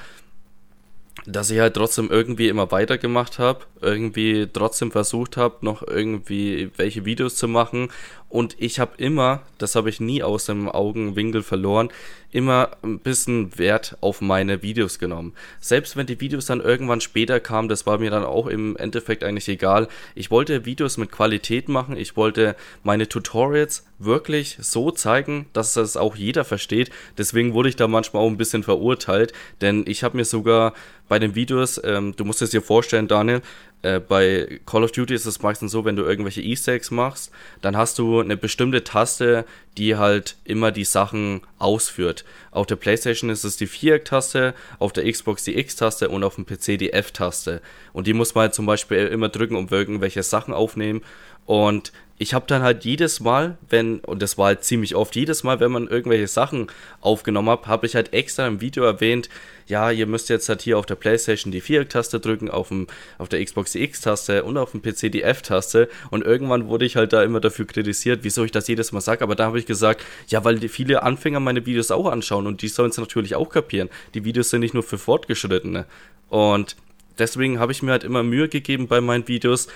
dass 1.26 1.50
ich 1.50 1.60
halt 1.60 1.76
trotzdem 1.76 2.10
irgendwie 2.10 2.48
immer 2.50 2.72
weitergemacht 2.72 3.40
habe, 3.40 3.66
irgendwie 3.82 4.48
trotzdem 4.52 4.92
versucht 4.92 5.38
habe, 5.38 5.58
noch 5.62 5.86
irgendwie 5.86 6.72
welche 6.76 7.06
Videos 7.06 7.36
zu 7.36 7.48
machen 7.48 7.90
und 8.34 8.56
ich 8.58 8.80
habe 8.80 8.94
immer, 8.98 9.44
das 9.60 9.76
habe 9.76 9.92
ich 9.92 10.00
nie 10.00 10.24
aus 10.24 10.46
dem 10.46 10.68
Augenwinkel 10.68 11.44
verloren, 11.44 11.90
immer 12.32 12.72
ein 12.82 12.98
bisschen 12.98 13.60
Wert 13.60 13.96
auf 14.02 14.22
meine 14.22 14.64
Videos 14.64 14.98
genommen. 14.98 15.34
Selbst 15.60 15.96
wenn 15.96 16.08
die 16.08 16.20
Videos 16.20 16.48
dann 16.48 16.60
irgendwann 16.60 17.00
später 17.00 17.40
kamen, 17.40 17.70
das 17.70 17.86
war 17.86 18.00
mir 18.00 18.10
dann 18.10 18.24
auch 18.24 18.48
im 18.48 18.76
Endeffekt 18.76 19.24
eigentlich 19.24 19.48
egal. 19.50 19.88
Ich 20.16 20.32
wollte 20.32 20.66
Videos 20.66 20.98
mit 20.98 21.12
Qualität 21.12 21.70
machen, 21.70 21.96
ich 21.96 22.18
wollte 22.18 22.56
meine 22.82 23.08
Tutorials 23.08 23.86
wirklich 24.00 24.58
so 24.60 24.90
zeigen, 24.90 25.46
dass 25.54 25.74
das 25.74 25.96
auch 25.96 26.16
jeder 26.16 26.44
versteht. 26.44 26.90
Deswegen 27.20 27.54
wurde 27.54 27.70
ich 27.70 27.76
da 27.76 27.88
manchmal 27.88 28.24
auch 28.24 28.30
ein 28.30 28.38
bisschen 28.38 28.64
verurteilt, 28.64 29.32
denn 29.62 29.86
ich 29.88 30.04
habe 30.04 30.18
mir 30.18 30.26
sogar 30.26 30.74
bei 31.08 31.20
den 31.20 31.36
Videos, 31.36 31.80
ähm, 31.84 32.16
du 32.16 32.26
musst 32.26 32.42
es 32.42 32.50
dir 32.50 32.64
vorstellen, 32.64 33.08
Daniel, 33.08 33.44
äh, 33.84 34.00
bei 34.00 34.60
Call 34.66 34.84
of 34.84 34.92
Duty 34.92 35.14
ist 35.14 35.26
es 35.26 35.42
meistens 35.42 35.72
so, 35.72 35.86
wenn 35.86 35.96
du 35.96 36.04
irgendwelche 36.04 36.42
Easter 36.42 36.74
Eggs 36.74 36.90
machst, 36.90 37.32
dann 37.62 37.78
hast 37.78 38.00
du 38.00 38.22
eine 38.22 38.38
bestimmte 38.38 38.84
Taste, 38.84 39.46
die 39.78 39.96
halt 39.96 40.38
immer 40.46 40.72
die 40.72 40.86
Sachen 40.86 41.42
ausführt. 41.60 42.24
Auf 42.52 42.66
der 42.66 42.78
PlayStation 42.78 43.30
ist 43.30 43.44
es 43.44 43.58
die 43.58 43.68
Viereck-Taste, 43.68 44.54
auf 44.80 44.94
der 44.94 45.12
Xbox 45.12 45.44
die 45.44 45.58
X-Taste 45.58 46.10
und 46.10 46.24
auf 46.24 46.36
dem 46.36 46.46
PC 46.46 46.78
die 46.80 46.94
F-Taste. 46.94 47.62
Und 47.92 48.08
die 48.08 48.14
muss 48.14 48.34
man 48.36 48.44
halt 48.44 48.56
zum 48.56 48.66
Beispiel 48.66 49.08
immer 49.08 49.30
drücken, 49.30 49.56
um 49.56 49.68
irgendwelche 49.70 50.24
Sachen 50.24 50.54
aufnehmen. 50.54 51.02
Und 51.46 51.92
ich 52.20 52.34
habe 52.34 52.46
dann 52.48 52.62
halt 52.62 52.86
jedes 52.86 53.20
Mal, 53.20 53.58
wenn, 53.70 54.00
und 54.00 54.22
das 54.22 54.38
war 54.38 54.48
halt 54.48 54.64
ziemlich 54.64 54.96
oft, 54.96 55.16
jedes 55.16 55.44
Mal, 55.44 55.60
wenn 55.60 55.72
man 55.72 55.88
irgendwelche 55.88 56.28
Sachen 56.28 56.68
aufgenommen 57.02 57.50
hat, 57.50 57.68
habe 57.68 57.86
ich 57.86 57.96
halt 57.96 58.14
extra 58.14 58.46
im 58.48 58.62
Video 58.62 58.84
erwähnt, 58.84 59.30
ja, 59.68 59.92
ihr 59.92 60.06
müsst 60.06 60.30
jetzt 60.30 60.48
halt 60.50 60.62
hier 60.62 60.78
auf 60.78 60.86
der 60.86 60.96
Playstation 60.96 61.52
die 61.52 61.62
Viereck-Taste 61.62 62.20
drücken, 62.20 62.50
auf, 62.50 62.68
dem, 62.68 62.88
auf 63.18 63.30
der 63.30 63.44
Xbox 63.44 63.72
die 63.72 63.84
X-Taste 63.84 64.44
und 64.44 64.58
auf 64.58 64.72
dem 64.72 64.82
PC 64.82 65.12
die 65.12 65.24
F-Taste. 65.24 65.90
Und 66.12 66.24
irgendwann 66.24 66.68
wurde 66.68 66.86
ich 66.86 66.96
halt 66.96 67.14
da 67.14 67.24
immer 67.24 67.40
dafür 67.40 67.66
kritisiert, 67.66 68.20
wieso 68.24 68.44
ich 68.44 68.52
das 68.52 68.68
jedes 68.68 68.92
Mal 68.92 69.02
sage. 69.02 69.24
Aber 69.24 69.36
da 69.36 69.46
habe 69.46 69.60
ich 69.60 69.66
gesagt, 69.66 70.04
ja, 70.28 70.44
weil 70.44 70.60
die 70.60 70.70
viele 70.70 71.04
Anfänger 71.04 71.40
meine 71.40 71.66
Videos 71.66 71.92
auch 71.92 72.08
anschauen 72.08 72.48
und 72.48 72.62
die 72.62 72.68
sollen 72.68 72.92
es 72.92 72.98
natürlich 72.98 73.36
auch 73.36 73.50
kapieren. 73.50 73.90
Die 74.14 74.26
Videos 74.26 74.50
sind 74.50 74.60
nicht 74.60 74.74
nur 74.74 74.84
für 74.84 74.98
Fortgeschrittene. 74.98 75.86
Und 76.30 76.76
deswegen 77.18 77.60
habe 77.60 77.72
ich 77.72 77.82
mir 77.84 77.92
halt 77.92 78.04
immer 78.04 78.24
Mühe 78.24 78.50
gegeben 78.50 78.88
bei 78.88 79.02
meinen 79.02 79.28
Videos, 79.28 79.68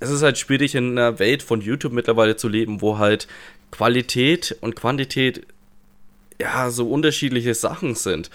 es 0.00 0.10
ist 0.10 0.22
halt 0.22 0.38
schwierig 0.38 0.74
in 0.74 0.98
einer 0.98 1.18
Welt 1.18 1.42
von 1.42 1.60
YouTube 1.60 1.92
mittlerweile 1.92 2.36
zu 2.36 2.48
leben, 2.48 2.80
wo 2.80 2.98
halt 2.98 3.28
Qualität 3.70 4.56
und 4.60 4.74
Quantität 4.74 5.46
ja 6.40 6.70
so 6.70 6.90
unterschiedliche 6.90 7.54
Sachen 7.54 7.94
sind. 7.94 8.30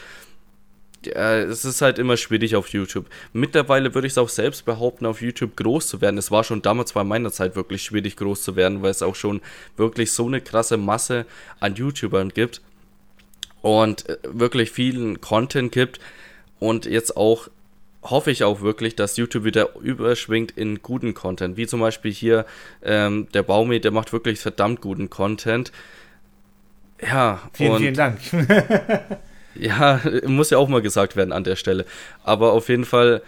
Ja, 1.05 1.37
es 1.37 1.65
ist 1.65 1.81
halt 1.81 1.99
immer 1.99 2.17
schwierig 2.17 2.55
auf 2.55 2.69
YouTube. 2.69 3.07
Mittlerweile 3.33 3.93
würde 3.93 4.07
ich 4.07 4.13
es 4.13 4.17
auch 4.17 4.29
selbst 4.29 4.65
behaupten, 4.65 5.05
auf 5.05 5.21
YouTube 5.21 5.55
groß 5.55 5.87
zu 5.87 6.01
werden. 6.01 6.17
Es 6.17 6.31
war 6.31 6.43
schon 6.43 6.61
damals 6.61 6.93
bei 6.93 7.03
meiner 7.03 7.31
Zeit 7.31 7.55
wirklich 7.55 7.83
schwierig 7.83 8.15
groß 8.15 8.41
zu 8.41 8.55
werden, 8.55 8.81
weil 8.81 8.91
es 8.91 9.03
auch 9.03 9.15
schon 9.15 9.41
wirklich 9.77 10.11
so 10.11 10.25
eine 10.25 10.41
krasse 10.41 10.77
Masse 10.77 11.25
an 11.59 11.75
YouTubern 11.75 12.29
gibt 12.29 12.61
und 13.61 14.07
äh, 14.09 14.17
wirklich 14.23 14.71
vielen 14.71 15.21
Content 15.21 15.71
gibt 15.71 15.99
und 16.59 16.85
jetzt 16.85 17.17
auch 17.17 17.49
hoffe 18.05 18.31
ich 18.31 18.43
auch 18.43 18.61
wirklich, 18.61 18.95
dass 18.95 19.17
YouTube 19.17 19.43
wieder 19.43 19.75
überschwingt 19.75 20.51
in 20.51 20.81
guten 20.81 21.13
Content. 21.13 21.57
Wie 21.57 21.67
zum 21.67 21.79
Beispiel 21.79 22.11
hier 22.11 22.45
ähm, 22.83 23.27
der 23.33 23.43
Baumi, 23.43 23.79
der 23.79 23.91
macht 23.91 24.13
wirklich 24.13 24.39
verdammt 24.39 24.81
guten 24.81 25.09
Content. 25.09 25.71
Ja, 27.01 27.41
vielen, 27.53 27.71
und, 27.71 27.79
vielen 27.79 27.95
Dank. 27.95 28.19
ja, 29.55 30.01
muss 30.25 30.49
ja 30.49 30.57
auch 30.57 30.69
mal 30.69 30.81
gesagt 30.81 31.15
werden 31.15 31.31
an 31.31 31.43
der 31.43 31.55
Stelle. 31.55 31.85
Aber 32.23 32.53
auf 32.53 32.69
jeden 32.69 32.85
Fall, 32.85 33.21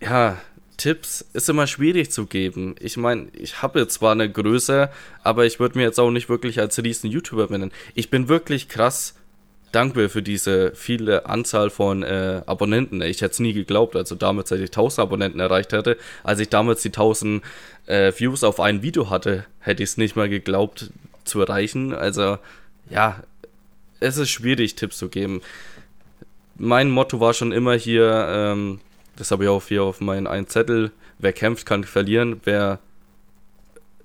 ja, 0.00 0.38
Tipps 0.76 1.26
ist 1.32 1.48
immer 1.48 1.66
schwierig 1.66 2.10
zu 2.12 2.26
geben. 2.26 2.76
Ich 2.78 2.96
meine, 2.96 3.28
ich 3.32 3.62
habe 3.62 3.88
zwar 3.88 4.12
eine 4.12 4.30
Größe, 4.30 4.90
aber 5.24 5.44
ich 5.44 5.58
würde 5.58 5.76
mir 5.76 5.84
jetzt 5.84 5.98
auch 5.98 6.10
nicht 6.10 6.28
wirklich 6.28 6.60
als 6.60 6.80
riesen 6.82 7.10
YouTuber 7.10 7.48
nennen. 7.50 7.72
Ich 7.94 8.10
bin 8.10 8.28
wirklich 8.28 8.68
krass 8.68 9.14
dankbar 9.72 10.08
für 10.08 10.22
diese 10.22 10.72
viele 10.74 11.26
Anzahl 11.26 11.70
von 11.70 12.02
äh, 12.02 12.42
Abonnenten. 12.46 13.02
Ich 13.02 13.20
hätte 13.20 13.32
es 13.32 13.40
nie 13.40 13.52
geglaubt, 13.52 13.96
also 13.96 14.14
damals, 14.14 14.50
als 14.52 14.60
ich 14.60 14.70
1000 14.70 15.00
Abonnenten 15.00 15.40
erreicht 15.40 15.72
hätte, 15.72 15.96
als 16.22 16.40
ich 16.40 16.48
damals 16.48 16.82
die 16.82 16.88
1000 16.88 17.42
äh, 17.86 18.12
Views 18.16 18.44
auf 18.44 18.60
ein 18.60 18.82
Video 18.82 19.10
hatte, 19.10 19.44
hätte 19.60 19.82
ich 19.82 19.90
es 19.90 19.96
nicht 19.96 20.16
mal 20.16 20.28
geglaubt 20.28 20.90
zu 21.24 21.40
erreichen. 21.40 21.94
Also 21.94 22.38
ja, 22.90 23.22
es 24.00 24.16
ist 24.16 24.30
schwierig, 24.30 24.74
Tipps 24.74 24.98
zu 24.98 25.08
geben. 25.08 25.42
Mein 26.56 26.90
Motto 26.90 27.20
war 27.20 27.34
schon 27.34 27.52
immer 27.52 27.74
hier, 27.74 28.26
ähm, 28.30 28.80
das 29.16 29.30
habe 29.30 29.44
ich 29.44 29.50
auch 29.50 29.64
hier 29.66 29.84
auf 29.84 30.00
meinen 30.00 30.26
einen 30.26 30.48
Zettel, 30.48 30.90
wer 31.18 31.32
kämpft, 31.32 31.66
kann 31.66 31.84
verlieren, 31.84 32.40
wer 32.44 32.80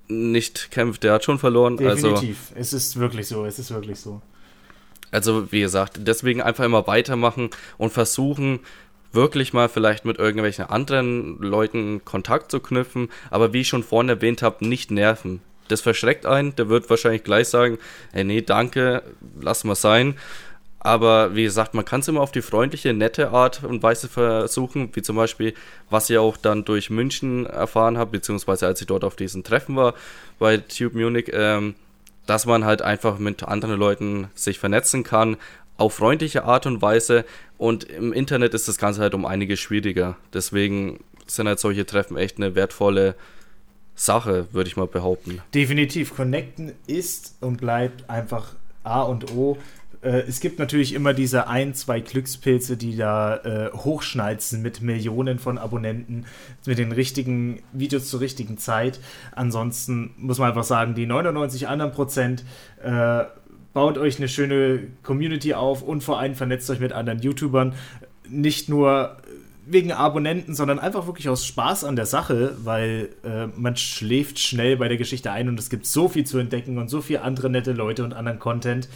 nicht 0.08 0.70
kämpft, 0.70 1.02
der 1.02 1.14
hat 1.14 1.24
schon 1.24 1.38
verloren. 1.38 1.78
Also 1.84 2.10
Definitiv, 2.10 2.50
also, 2.50 2.60
es 2.60 2.72
ist 2.72 2.96
wirklich 2.98 3.26
so, 3.26 3.44
es 3.44 3.58
ist 3.58 3.70
wirklich 3.70 3.98
so. 3.98 4.20
Also 5.14 5.52
wie 5.52 5.60
gesagt, 5.60 6.00
deswegen 6.00 6.42
einfach 6.42 6.64
immer 6.64 6.88
weitermachen 6.88 7.50
und 7.78 7.92
versuchen, 7.92 8.58
wirklich 9.12 9.52
mal 9.52 9.68
vielleicht 9.68 10.04
mit 10.04 10.18
irgendwelchen 10.18 10.64
anderen 10.64 11.38
Leuten 11.38 12.04
Kontakt 12.04 12.50
zu 12.50 12.58
knüpfen, 12.58 13.08
aber 13.30 13.52
wie 13.52 13.60
ich 13.60 13.68
schon 13.68 13.84
vorhin 13.84 14.08
erwähnt 14.08 14.42
habe, 14.42 14.66
nicht 14.66 14.90
nerven. 14.90 15.40
Das 15.68 15.80
verschreckt 15.80 16.26
einen, 16.26 16.56
der 16.56 16.68
wird 16.68 16.90
wahrscheinlich 16.90 17.22
gleich 17.22 17.48
sagen, 17.48 17.78
hey, 18.12 18.24
nee, 18.24 18.42
danke, 18.42 19.02
lass 19.40 19.62
mal 19.62 19.76
sein. 19.76 20.16
Aber 20.80 21.36
wie 21.36 21.44
gesagt, 21.44 21.74
man 21.74 21.84
kann 21.84 22.00
es 22.00 22.08
immer 22.08 22.20
auf 22.20 22.32
die 22.32 22.42
freundliche, 22.42 22.92
nette 22.92 23.30
Art 23.30 23.62
und 23.62 23.84
Weise 23.84 24.08
versuchen, 24.08 24.90
wie 24.94 25.02
zum 25.02 25.14
Beispiel, 25.14 25.54
was 25.90 26.10
ich 26.10 26.18
auch 26.18 26.36
dann 26.36 26.64
durch 26.64 26.90
München 26.90 27.46
erfahren 27.46 27.96
habe, 27.96 28.10
beziehungsweise 28.10 28.66
als 28.66 28.80
ich 28.80 28.88
dort 28.88 29.04
auf 29.04 29.14
diesen 29.14 29.44
Treffen 29.44 29.76
war 29.76 29.94
bei 30.40 30.56
Tube 30.58 30.94
Munich, 30.94 31.30
ähm, 31.32 31.76
dass 32.26 32.46
man 32.46 32.64
halt 32.64 32.82
einfach 32.82 33.18
mit 33.18 33.42
anderen 33.42 33.78
Leuten 33.78 34.28
sich 34.34 34.58
vernetzen 34.58 35.02
kann, 35.02 35.36
auf 35.76 35.94
freundliche 35.94 36.44
Art 36.44 36.66
und 36.66 36.82
Weise. 36.82 37.24
Und 37.58 37.84
im 37.84 38.12
Internet 38.12 38.54
ist 38.54 38.68
das 38.68 38.78
Ganze 38.78 39.00
halt 39.00 39.14
um 39.14 39.26
einiges 39.26 39.60
schwieriger. 39.60 40.16
Deswegen 40.32 41.02
sind 41.26 41.48
halt 41.48 41.58
solche 41.58 41.86
Treffen 41.86 42.16
echt 42.16 42.36
eine 42.36 42.54
wertvolle 42.54 43.14
Sache, 43.94 44.48
würde 44.52 44.68
ich 44.68 44.76
mal 44.76 44.86
behaupten. 44.86 45.40
Definitiv. 45.54 46.14
Connecten 46.16 46.72
ist 46.86 47.36
und 47.40 47.58
bleibt 47.58 48.08
einfach 48.10 48.54
A 48.82 49.02
und 49.02 49.32
O 49.32 49.56
es 50.08 50.40
gibt 50.40 50.58
natürlich 50.58 50.92
immer 50.92 51.14
diese 51.14 51.48
ein, 51.48 51.74
zwei 51.74 52.00
Glückspilze, 52.00 52.76
die 52.76 52.96
da 52.96 53.36
äh, 53.36 53.70
hochschnalzen 53.72 54.60
mit 54.60 54.82
Millionen 54.82 55.38
von 55.38 55.56
Abonnenten, 55.58 56.26
mit 56.66 56.78
den 56.78 56.92
richtigen 56.92 57.62
Videos 57.72 58.08
zur 58.08 58.20
richtigen 58.20 58.58
Zeit. 58.58 59.00
Ansonsten 59.32 60.14
muss 60.18 60.38
man 60.38 60.50
einfach 60.50 60.64
sagen, 60.64 60.94
die 60.94 61.06
99 61.06 61.68
anderen 61.68 61.92
Prozent 61.92 62.44
äh, 62.82 63.24
baut 63.72 63.98
euch 63.98 64.18
eine 64.18 64.28
schöne 64.28 64.88
Community 65.02 65.54
auf 65.54 65.82
und 65.82 66.02
vor 66.02 66.18
allem 66.18 66.34
vernetzt 66.34 66.70
euch 66.70 66.80
mit 66.80 66.92
anderen 66.92 67.20
YouTubern. 67.20 67.74
Nicht 68.28 68.68
nur 68.68 69.16
wegen 69.66 69.92
Abonnenten, 69.92 70.54
sondern 70.54 70.78
einfach 70.78 71.06
wirklich 71.06 71.28
aus 71.28 71.46
Spaß 71.46 71.84
an 71.84 71.96
der 71.96 72.06
Sache, 72.06 72.56
weil 72.58 73.10
äh, 73.24 73.46
man 73.46 73.76
schläft 73.76 74.38
schnell 74.38 74.76
bei 74.76 74.88
der 74.88 74.96
Geschichte 74.96 75.30
ein 75.30 75.48
und 75.48 75.58
es 75.58 75.70
gibt 75.70 75.86
so 75.86 76.08
viel 76.08 76.24
zu 76.24 76.38
entdecken 76.38 76.78
und 76.78 76.88
so 76.88 77.00
viele 77.00 77.22
andere 77.22 77.50
nette 77.50 77.72
Leute 77.72 78.04
und 78.04 78.12
anderen 78.12 78.38
Content. 78.38 78.88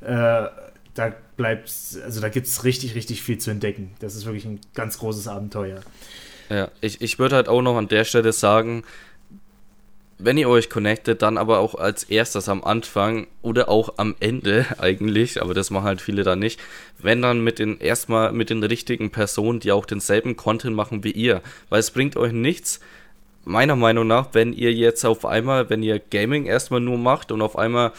Äh, 0.00 0.46
da 0.94 1.12
bleibt, 1.36 1.70
also 2.04 2.20
da 2.20 2.28
gibt 2.28 2.46
es 2.46 2.64
richtig, 2.64 2.94
richtig 2.94 3.22
viel 3.22 3.38
zu 3.38 3.50
entdecken. 3.50 3.92
Das 3.98 4.14
ist 4.14 4.26
wirklich 4.26 4.44
ein 4.44 4.60
ganz 4.74 4.98
großes 4.98 5.28
Abenteuer. 5.28 5.80
Ja, 6.50 6.68
ich, 6.80 7.00
ich 7.00 7.18
würde 7.18 7.36
halt 7.36 7.48
auch 7.48 7.62
noch 7.62 7.76
an 7.76 7.88
der 7.88 8.04
Stelle 8.04 8.32
sagen, 8.32 8.84
wenn 10.24 10.38
ihr 10.38 10.48
euch 10.48 10.70
connectet, 10.70 11.22
dann 11.22 11.36
aber 11.36 11.58
auch 11.58 11.74
als 11.74 12.04
erstes 12.04 12.48
am 12.48 12.64
Anfang 12.64 13.26
oder 13.42 13.68
auch 13.68 13.94
am 13.98 14.14
Ende 14.20 14.66
eigentlich, 14.78 15.42
aber 15.42 15.54
das 15.54 15.70
machen 15.70 15.84
halt 15.84 16.00
viele 16.00 16.22
da 16.22 16.34
nicht, 16.34 16.60
wenn 16.98 17.20
dann 17.20 17.44
mit 17.44 17.58
den 17.58 17.78
erstmal 17.78 18.32
mit 18.32 18.50
den 18.50 18.62
richtigen 18.62 19.10
Personen, 19.10 19.60
die 19.60 19.72
auch 19.72 19.86
denselben 19.86 20.36
Content 20.36 20.74
machen 20.74 21.04
wie 21.04 21.12
ihr, 21.12 21.42
weil 21.68 21.80
es 21.80 21.90
bringt 21.90 22.16
euch 22.16 22.32
nichts, 22.32 22.80
meiner 23.44 23.76
Meinung 23.76 24.06
nach, 24.06 24.28
wenn 24.32 24.54
ihr 24.54 24.72
jetzt 24.72 25.04
auf 25.04 25.26
einmal, 25.26 25.68
wenn 25.68 25.82
ihr 25.82 25.98
Gaming 25.98 26.46
erstmal 26.46 26.80
nur 26.80 26.96
macht 26.96 27.30
und 27.30 27.42
auf 27.42 27.58
einmal 27.58 27.92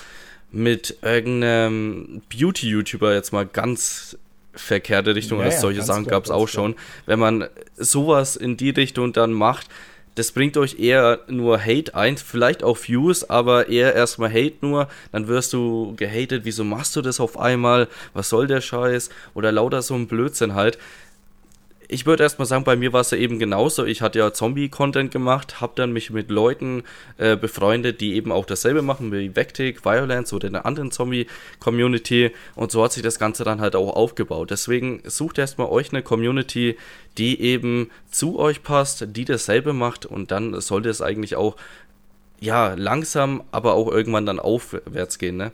mit 0.51 0.97
irgendeinem 1.03 2.21
Beauty-YouTuber 2.29 3.13
jetzt 3.13 3.33
mal 3.33 3.45
ganz 3.45 4.17
verkehrte 4.53 5.15
Richtung, 5.15 5.39
ja, 5.41 5.51
solche 5.51 5.81
ja, 5.81 5.85
Sachen 5.85 6.05
gab 6.05 6.23
es 6.23 6.31
auch 6.31 6.47
schon. 6.47 6.75
Wenn 7.05 7.19
man 7.19 7.47
sowas 7.75 8.35
in 8.35 8.57
die 8.57 8.69
Richtung 8.69 9.13
dann 9.13 9.33
macht, 9.33 9.67
das 10.15 10.31
bringt 10.31 10.57
euch 10.57 10.79
eher 10.79 11.19
nur 11.27 11.59
Hate 11.59 11.93
ein, 11.93 12.17
vielleicht 12.17 12.63
auch 12.63 12.77
Views, 12.77 13.29
aber 13.29 13.67
eher 13.69 13.93
erstmal 13.93 14.29
Hate 14.29 14.55
nur, 14.61 14.87
dann 15.11 15.27
wirst 15.27 15.53
du 15.53 15.93
gehatet, 15.95 16.45
wieso 16.45 16.63
machst 16.63 16.95
du 16.95 17.01
das 17.01 17.19
auf 17.19 17.37
einmal, 17.37 17.87
was 18.13 18.29
soll 18.29 18.47
der 18.47 18.61
Scheiß? 18.61 19.09
Oder 19.33 19.51
lauter 19.51 19.81
so 19.81 19.93
ein 19.93 20.07
Blödsinn 20.07 20.55
halt. 20.55 20.77
Ich 21.87 22.05
würde 22.05 22.23
erstmal 22.23 22.45
sagen, 22.45 22.63
bei 22.63 22.75
mir 22.75 22.93
war 22.93 23.01
es 23.01 23.11
ja 23.11 23.17
eben 23.17 23.39
genauso. 23.39 23.85
Ich 23.85 24.01
hatte 24.01 24.19
ja 24.19 24.33
Zombie-Content 24.33 25.11
gemacht, 25.11 25.61
habe 25.61 25.73
dann 25.75 25.91
mich 25.91 26.09
mit 26.09 26.29
Leuten 26.29 26.83
äh, 27.17 27.35
befreundet, 27.35 28.01
die 28.01 28.15
eben 28.15 28.31
auch 28.31 28.45
dasselbe 28.45 28.81
machen, 28.81 29.11
wie 29.11 29.35
Vectic, 29.35 29.85
Violence 29.85 30.33
oder 30.33 30.47
eine 30.47 30.65
anderen 30.65 30.91
Zombie-Community. 30.91 32.31
Und 32.55 32.71
so 32.71 32.83
hat 32.83 32.93
sich 32.93 33.03
das 33.03 33.19
Ganze 33.19 33.43
dann 33.43 33.61
halt 33.61 33.75
auch 33.75 33.95
aufgebaut. 33.95 34.51
Deswegen 34.51 35.01
sucht 35.05 35.37
erstmal 35.37 35.67
euch 35.67 35.91
eine 35.91 36.01
Community, 36.01 36.77
die 37.17 37.39
eben 37.41 37.89
zu 38.09 38.39
euch 38.39 38.63
passt, 38.63 39.07
die 39.15 39.25
dasselbe 39.25 39.73
macht. 39.73 40.05
Und 40.05 40.31
dann 40.31 40.59
sollte 40.61 40.89
es 40.89 41.01
eigentlich 41.01 41.35
auch, 41.35 41.55
ja, 42.39 42.73
langsam, 42.73 43.43
aber 43.51 43.73
auch 43.73 43.91
irgendwann 43.91 44.25
dann 44.25 44.39
aufwärts 44.39 45.19
gehen, 45.19 45.37
ne? 45.37 45.51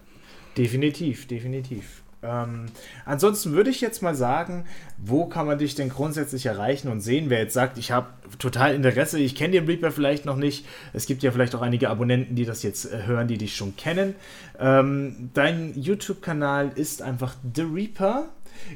Definitiv, 0.57 1.27
definitiv. 1.27 2.00
Ähm, 2.23 2.67
ansonsten 3.05 3.53
würde 3.53 3.71
ich 3.71 3.81
jetzt 3.81 4.03
mal 4.03 4.13
sagen, 4.13 4.65
wo 4.97 5.25
kann 5.25 5.47
man 5.47 5.57
dich 5.57 5.73
denn 5.73 5.89
grundsätzlich 5.89 6.45
erreichen 6.45 6.87
und 6.87 7.01
sehen? 7.01 7.29
Wer 7.29 7.39
jetzt 7.39 7.53
sagt, 7.53 7.79
ich 7.79 7.91
habe 7.91 8.07
total 8.37 8.75
Interesse, 8.75 9.19
ich 9.19 9.35
kenne 9.35 9.53
den 9.53 9.65
Reaper 9.65 9.91
vielleicht 9.91 10.25
noch 10.25 10.35
nicht. 10.35 10.65
Es 10.93 11.07
gibt 11.07 11.23
ja 11.23 11.31
vielleicht 11.31 11.55
auch 11.55 11.61
einige 11.61 11.89
Abonnenten, 11.89 12.35
die 12.35 12.45
das 12.45 12.61
jetzt 12.61 12.85
äh, 12.85 13.05
hören, 13.05 13.27
die 13.27 13.37
dich 13.37 13.55
schon 13.55 13.75
kennen. 13.75 14.15
Ähm, 14.59 15.31
dein 15.33 15.73
YouTube-Kanal 15.75 16.71
ist 16.75 17.01
einfach 17.01 17.35
The 17.55 17.63
Reaper. 17.63 18.29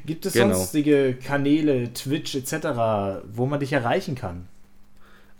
Gibt 0.04 0.26
es 0.26 0.32
genau. 0.32 0.54
sonstige 0.54 1.14
Kanäle, 1.14 1.92
Twitch 1.92 2.34
etc., 2.34 3.22
wo 3.32 3.46
man 3.46 3.60
dich 3.60 3.72
erreichen 3.72 4.16
kann? 4.16 4.48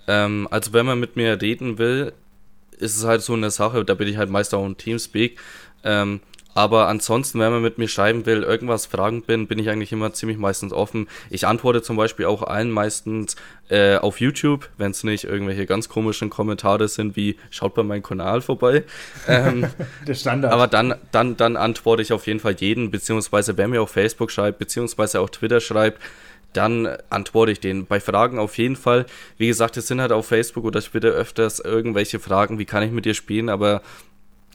Ähm, 0.06 0.46
also 0.52 0.72
wenn 0.72 0.86
man 0.86 1.00
mit 1.00 1.16
mir 1.16 1.40
reden 1.42 1.78
will, 1.78 2.12
ist 2.78 2.96
es 2.96 3.04
halt 3.04 3.22
so 3.22 3.32
eine 3.32 3.50
Sache, 3.50 3.84
da 3.84 3.94
bin 3.94 4.06
ich 4.06 4.16
halt 4.16 4.30
meist 4.30 4.54
auch 4.54 4.64
im 4.64 4.76
Teamspeak. 4.76 5.40
Ähm, 5.82 6.20
aber 6.56 6.88
ansonsten, 6.88 7.38
wenn 7.38 7.52
man 7.52 7.60
mit 7.60 7.76
mir 7.76 7.86
schreiben 7.86 8.24
will, 8.24 8.42
irgendwas 8.42 8.86
fragen 8.86 9.20
bin, 9.20 9.46
bin 9.46 9.58
ich 9.58 9.68
eigentlich 9.68 9.92
immer 9.92 10.14
ziemlich 10.14 10.38
meistens 10.38 10.72
offen. 10.72 11.06
Ich 11.28 11.46
antworte 11.46 11.82
zum 11.82 11.98
Beispiel 11.98 12.24
auch 12.24 12.42
allen 12.42 12.70
meistens 12.70 13.36
äh, 13.68 13.96
auf 13.96 14.22
YouTube, 14.22 14.70
wenn 14.78 14.90
es 14.90 15.04
nicht 15.04 15.24
irgendwelche 15.24 15.66
ganz 15.66 15.90
komischen 15.90 16.30
Kommentare 16.30 16.88
sind, 16.88 17.14
wie 17.14 17.36
schaut 17.50 17.74
bei 17.74 17.82
meinem 17.82 18.02
Kanal 18.02 18.40
vorbei. 18.40 18.84
Ähm, 19.28 19.66
Der 20.06 20.14
Standard. 20.14 20.52
Aber 20.52 20.66
dann, 20.68 20.94
dann, 21.10 21.36
dann 21.36 21.56
antworte 21.56 22.00
ich 22.00 22.12
auf 22.12 22.26
jeden 22.26 22.38
Fall 22.38 22.54
jeden, 22.58 22.90
beziehungsweise 22.90 23.58
wer 23.58 23.66
mir 23.66 23.82
auf 23.82 23.90
Facebook 23.90 24.30
schreibt, 24.30 24.58
beziehungsweise 24.58 25.20
auch 25.20 25.28
Twitter 25.28 25.60
schreibt, 25.60 26.00
dann 26.52 26.88
antworte 27.10 27.52
ich 27.52 27.60
denen. 27.60 27.86
Bei 27.86 28.00
Fragen 28.00 28.38
auf 28.38 28.56
jeden 28.56 28.76
Fall. 28.76 29.04
Wie 29.36 29.48
gesagt, 29.48 29.76
es 29.76 29.88
sind 29.88 30.00
halt 30.00 30.12
auf 30.12 30.26
Facebook 30.26 30.64
oder 30.64 30.80
Twitter 30.80 31.08
öfters 31.08 31.60
irgendwelche 31.60 32.20
Fragen, 32.20 32.58
wie 32.58 32.64
kann 32.64 32.82
ich 32.82 32.92
mit 32.92 33.04
dir 33.04 33.14
spielen, 33.14 33.48
aber 33.48 33.82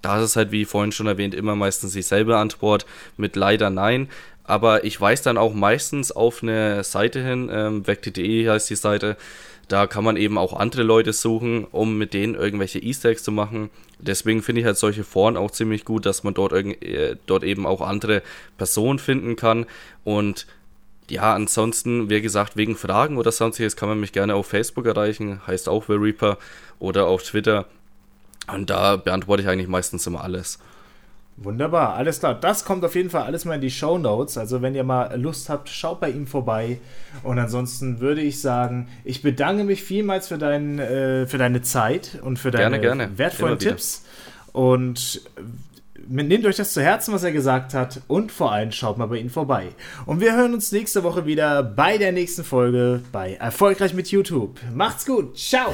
da 0.01 0.17
ist 0.17 0.23
es 0.23 0.35
halt, 0.35 0.51
wie 0.51 0.65
vorhin 0.65 0.91
schon 0.91 1.07
erwähnt, 1.07 1.35
immer 1.35 1.55
meistens 1.55 1.93
dieselbe 1.93 2.37
Antwort 2.37 2.85
mit 3.17 3.35
leider 3.35 3.69
nein. 3.69 4.09
Aber 4.43 4.83
ich 4.83 4.99
weise 4.99 5.23
dann 5.23 5.37
auch 5.37 5.53
meistens 5.53 6.11
auf 6.11 6.43
eine 6.43 6.83
Seite 6.83 7.23
hin, 7.23 7.49
ähm, 7.51 7.87
vecti.de 7.87 8.49
heißt 8.49 8.69
die 8.69 8.75
Seite. 8.75 9.15
Da 9.67 9.87
kann 9.87 10.03
man 10.03 10.17
eben 10.17 10.37
auch 10.37 10.53
andere 10.53 10.83
Leute 10.83 11.13
suchen, 11.13 11.65
um 11.71 11.97
mit 11.97 12.13
denen 12.13 12.35
irgendwelche 12.35 12.79
Easter 12.79 13.09
Eggs 13.09 13.23
zu 13.23 13.31
machen. 13.31 13.69
Deswegen 13.99 14.41
finde 14.41 14.61
ich 14.61 14.65
halt 14.65 14.77
solche 14.77 15.05
Foren 15.05 15.37
auch 15.37 15.51
ziemlich 15.51 15.85
gut, 15.85 16.05
dass 16.05 16.23
man 16.23 16.33
dort, 16.33 16.51
äh, 16.51 17.15
dort 17.25 17.43
eben 17.43 17.65
auch 17.65 17.79
andere 17.79 18.23
Personen 18.57 18.99
finden 18.99 19.37
kann. 19.37 19.65
Und 20.03 20.47
ja, 21.09 21.33
ansonsten, 21.33 22.09
wie 22.09 22.21
gesagt, 22.21 22.57
wegen 22.57 22.75
Fragen 22.75 23.17
oder 23.17 23.31
sonstiges 23.31 23.75
kann 23.75 23.87
man 23.87 23.99
mich 23.99 24.11
gerne 24.11 24.35
auf 24.35 24.47
Facebook 24.47 24.85
erreichen, 24.85 25.41
heißt 25.45 25.69
auch 25.69 25.85
The 25.87 25.93
Reaper, 25.93 26.37
oder 26.79 27.07
auf 27.07 27.23
Twitter 27.23 27.67
und 28.47 28.69
da 28.69 28.95
beantworte 28.95 29.43
ich 29.43 29.49
eigentlich 29.49 29.67
meistens 29.67 30.05
immer 30.07 30.23
alles. 30.23 30.59
Wunderbar, 31.37 31.95
alles 31.95 32.19
klar. 32.19 32.35
Das 32.35 32.65
kommt 32.65 32.85
auf 32.85 32.93
jeden 32.93 33.09
Fall 33.09 33.23
alles 33.23 33.45
mal 33.45 33.55
in 33.55 33.61
die 33.61 33.71
Show 33.71 33.97
Notes. 33.97 34.37
Also 34.37 34.61
wenn 34.61 34.75
ihr 34.75 34.83
mal 34.83 35.19
Lust 35.19 35.49
habt, 35.49 35.69
schaut 35.69 35.99
bei 35.99 36.09
ihm 36.09 36.27
vorbei. 36.27 36.79
Und 37.23 37.39
ansonsten 37.39 37.99
würde 37.99 38.21
ich 38.21 38.41
sagen, 38.41 38.89
ich 39.03 39.21
bedanke 39.21 39.63
mich 39.63 39.83
vielmals 39.83 40.27
für, 40.27 40.37
dein, 40.37 40.77
äh, 40.77 41.25
für 41.25 41.37
deine 41.37 41.61
Zeit 41.61 42.19
und 42.21 42.37
für 42.37 42.51
deine 42.51 42.79
gerne, 42.79 43.05
gerne. 43.05 43.17
wertvollen 43.17 43.57
Tipps. 43.57 44.05
Und 44.51 45.21
nehmt 46.07 46.45
euch 46.45 46.57
das 46.57 46.73
zu 46.73 46.81
Herzen, 46.81 47.13
was 47.13 47.23
er 47.23 47.31
gesagt 47.31 47.73
hat. 47.73 48.01
Und 48.07 48.31
vor 48.31 48.51
allem 48.51 48.71
schaut 48.71 48.97
mal 48.97 49.07
bei 49.07 49.17
ihm 49.17 49.29
vorbei. 49.29 49.69
Und 50.05 50.19
wir 50.19 50.35
hören 50.35 50.53
uns 50.53 50.71
nächste 50.71 51.03
Woche 51.03 51.25
wieder 51.25 51.63
bei 51.63 51.97
der 51.97 52.11
nächsten 52.11 52.43
Folge 52.43 53.01
bei 53.11 53.35
Erfolgreich 53.35 53.93
mit 53.93 54.09
YouTube. 54.11 54.59
Macht's 54.75 55.05
gut. 55.05 55.37
Ciao. 55.37 55.71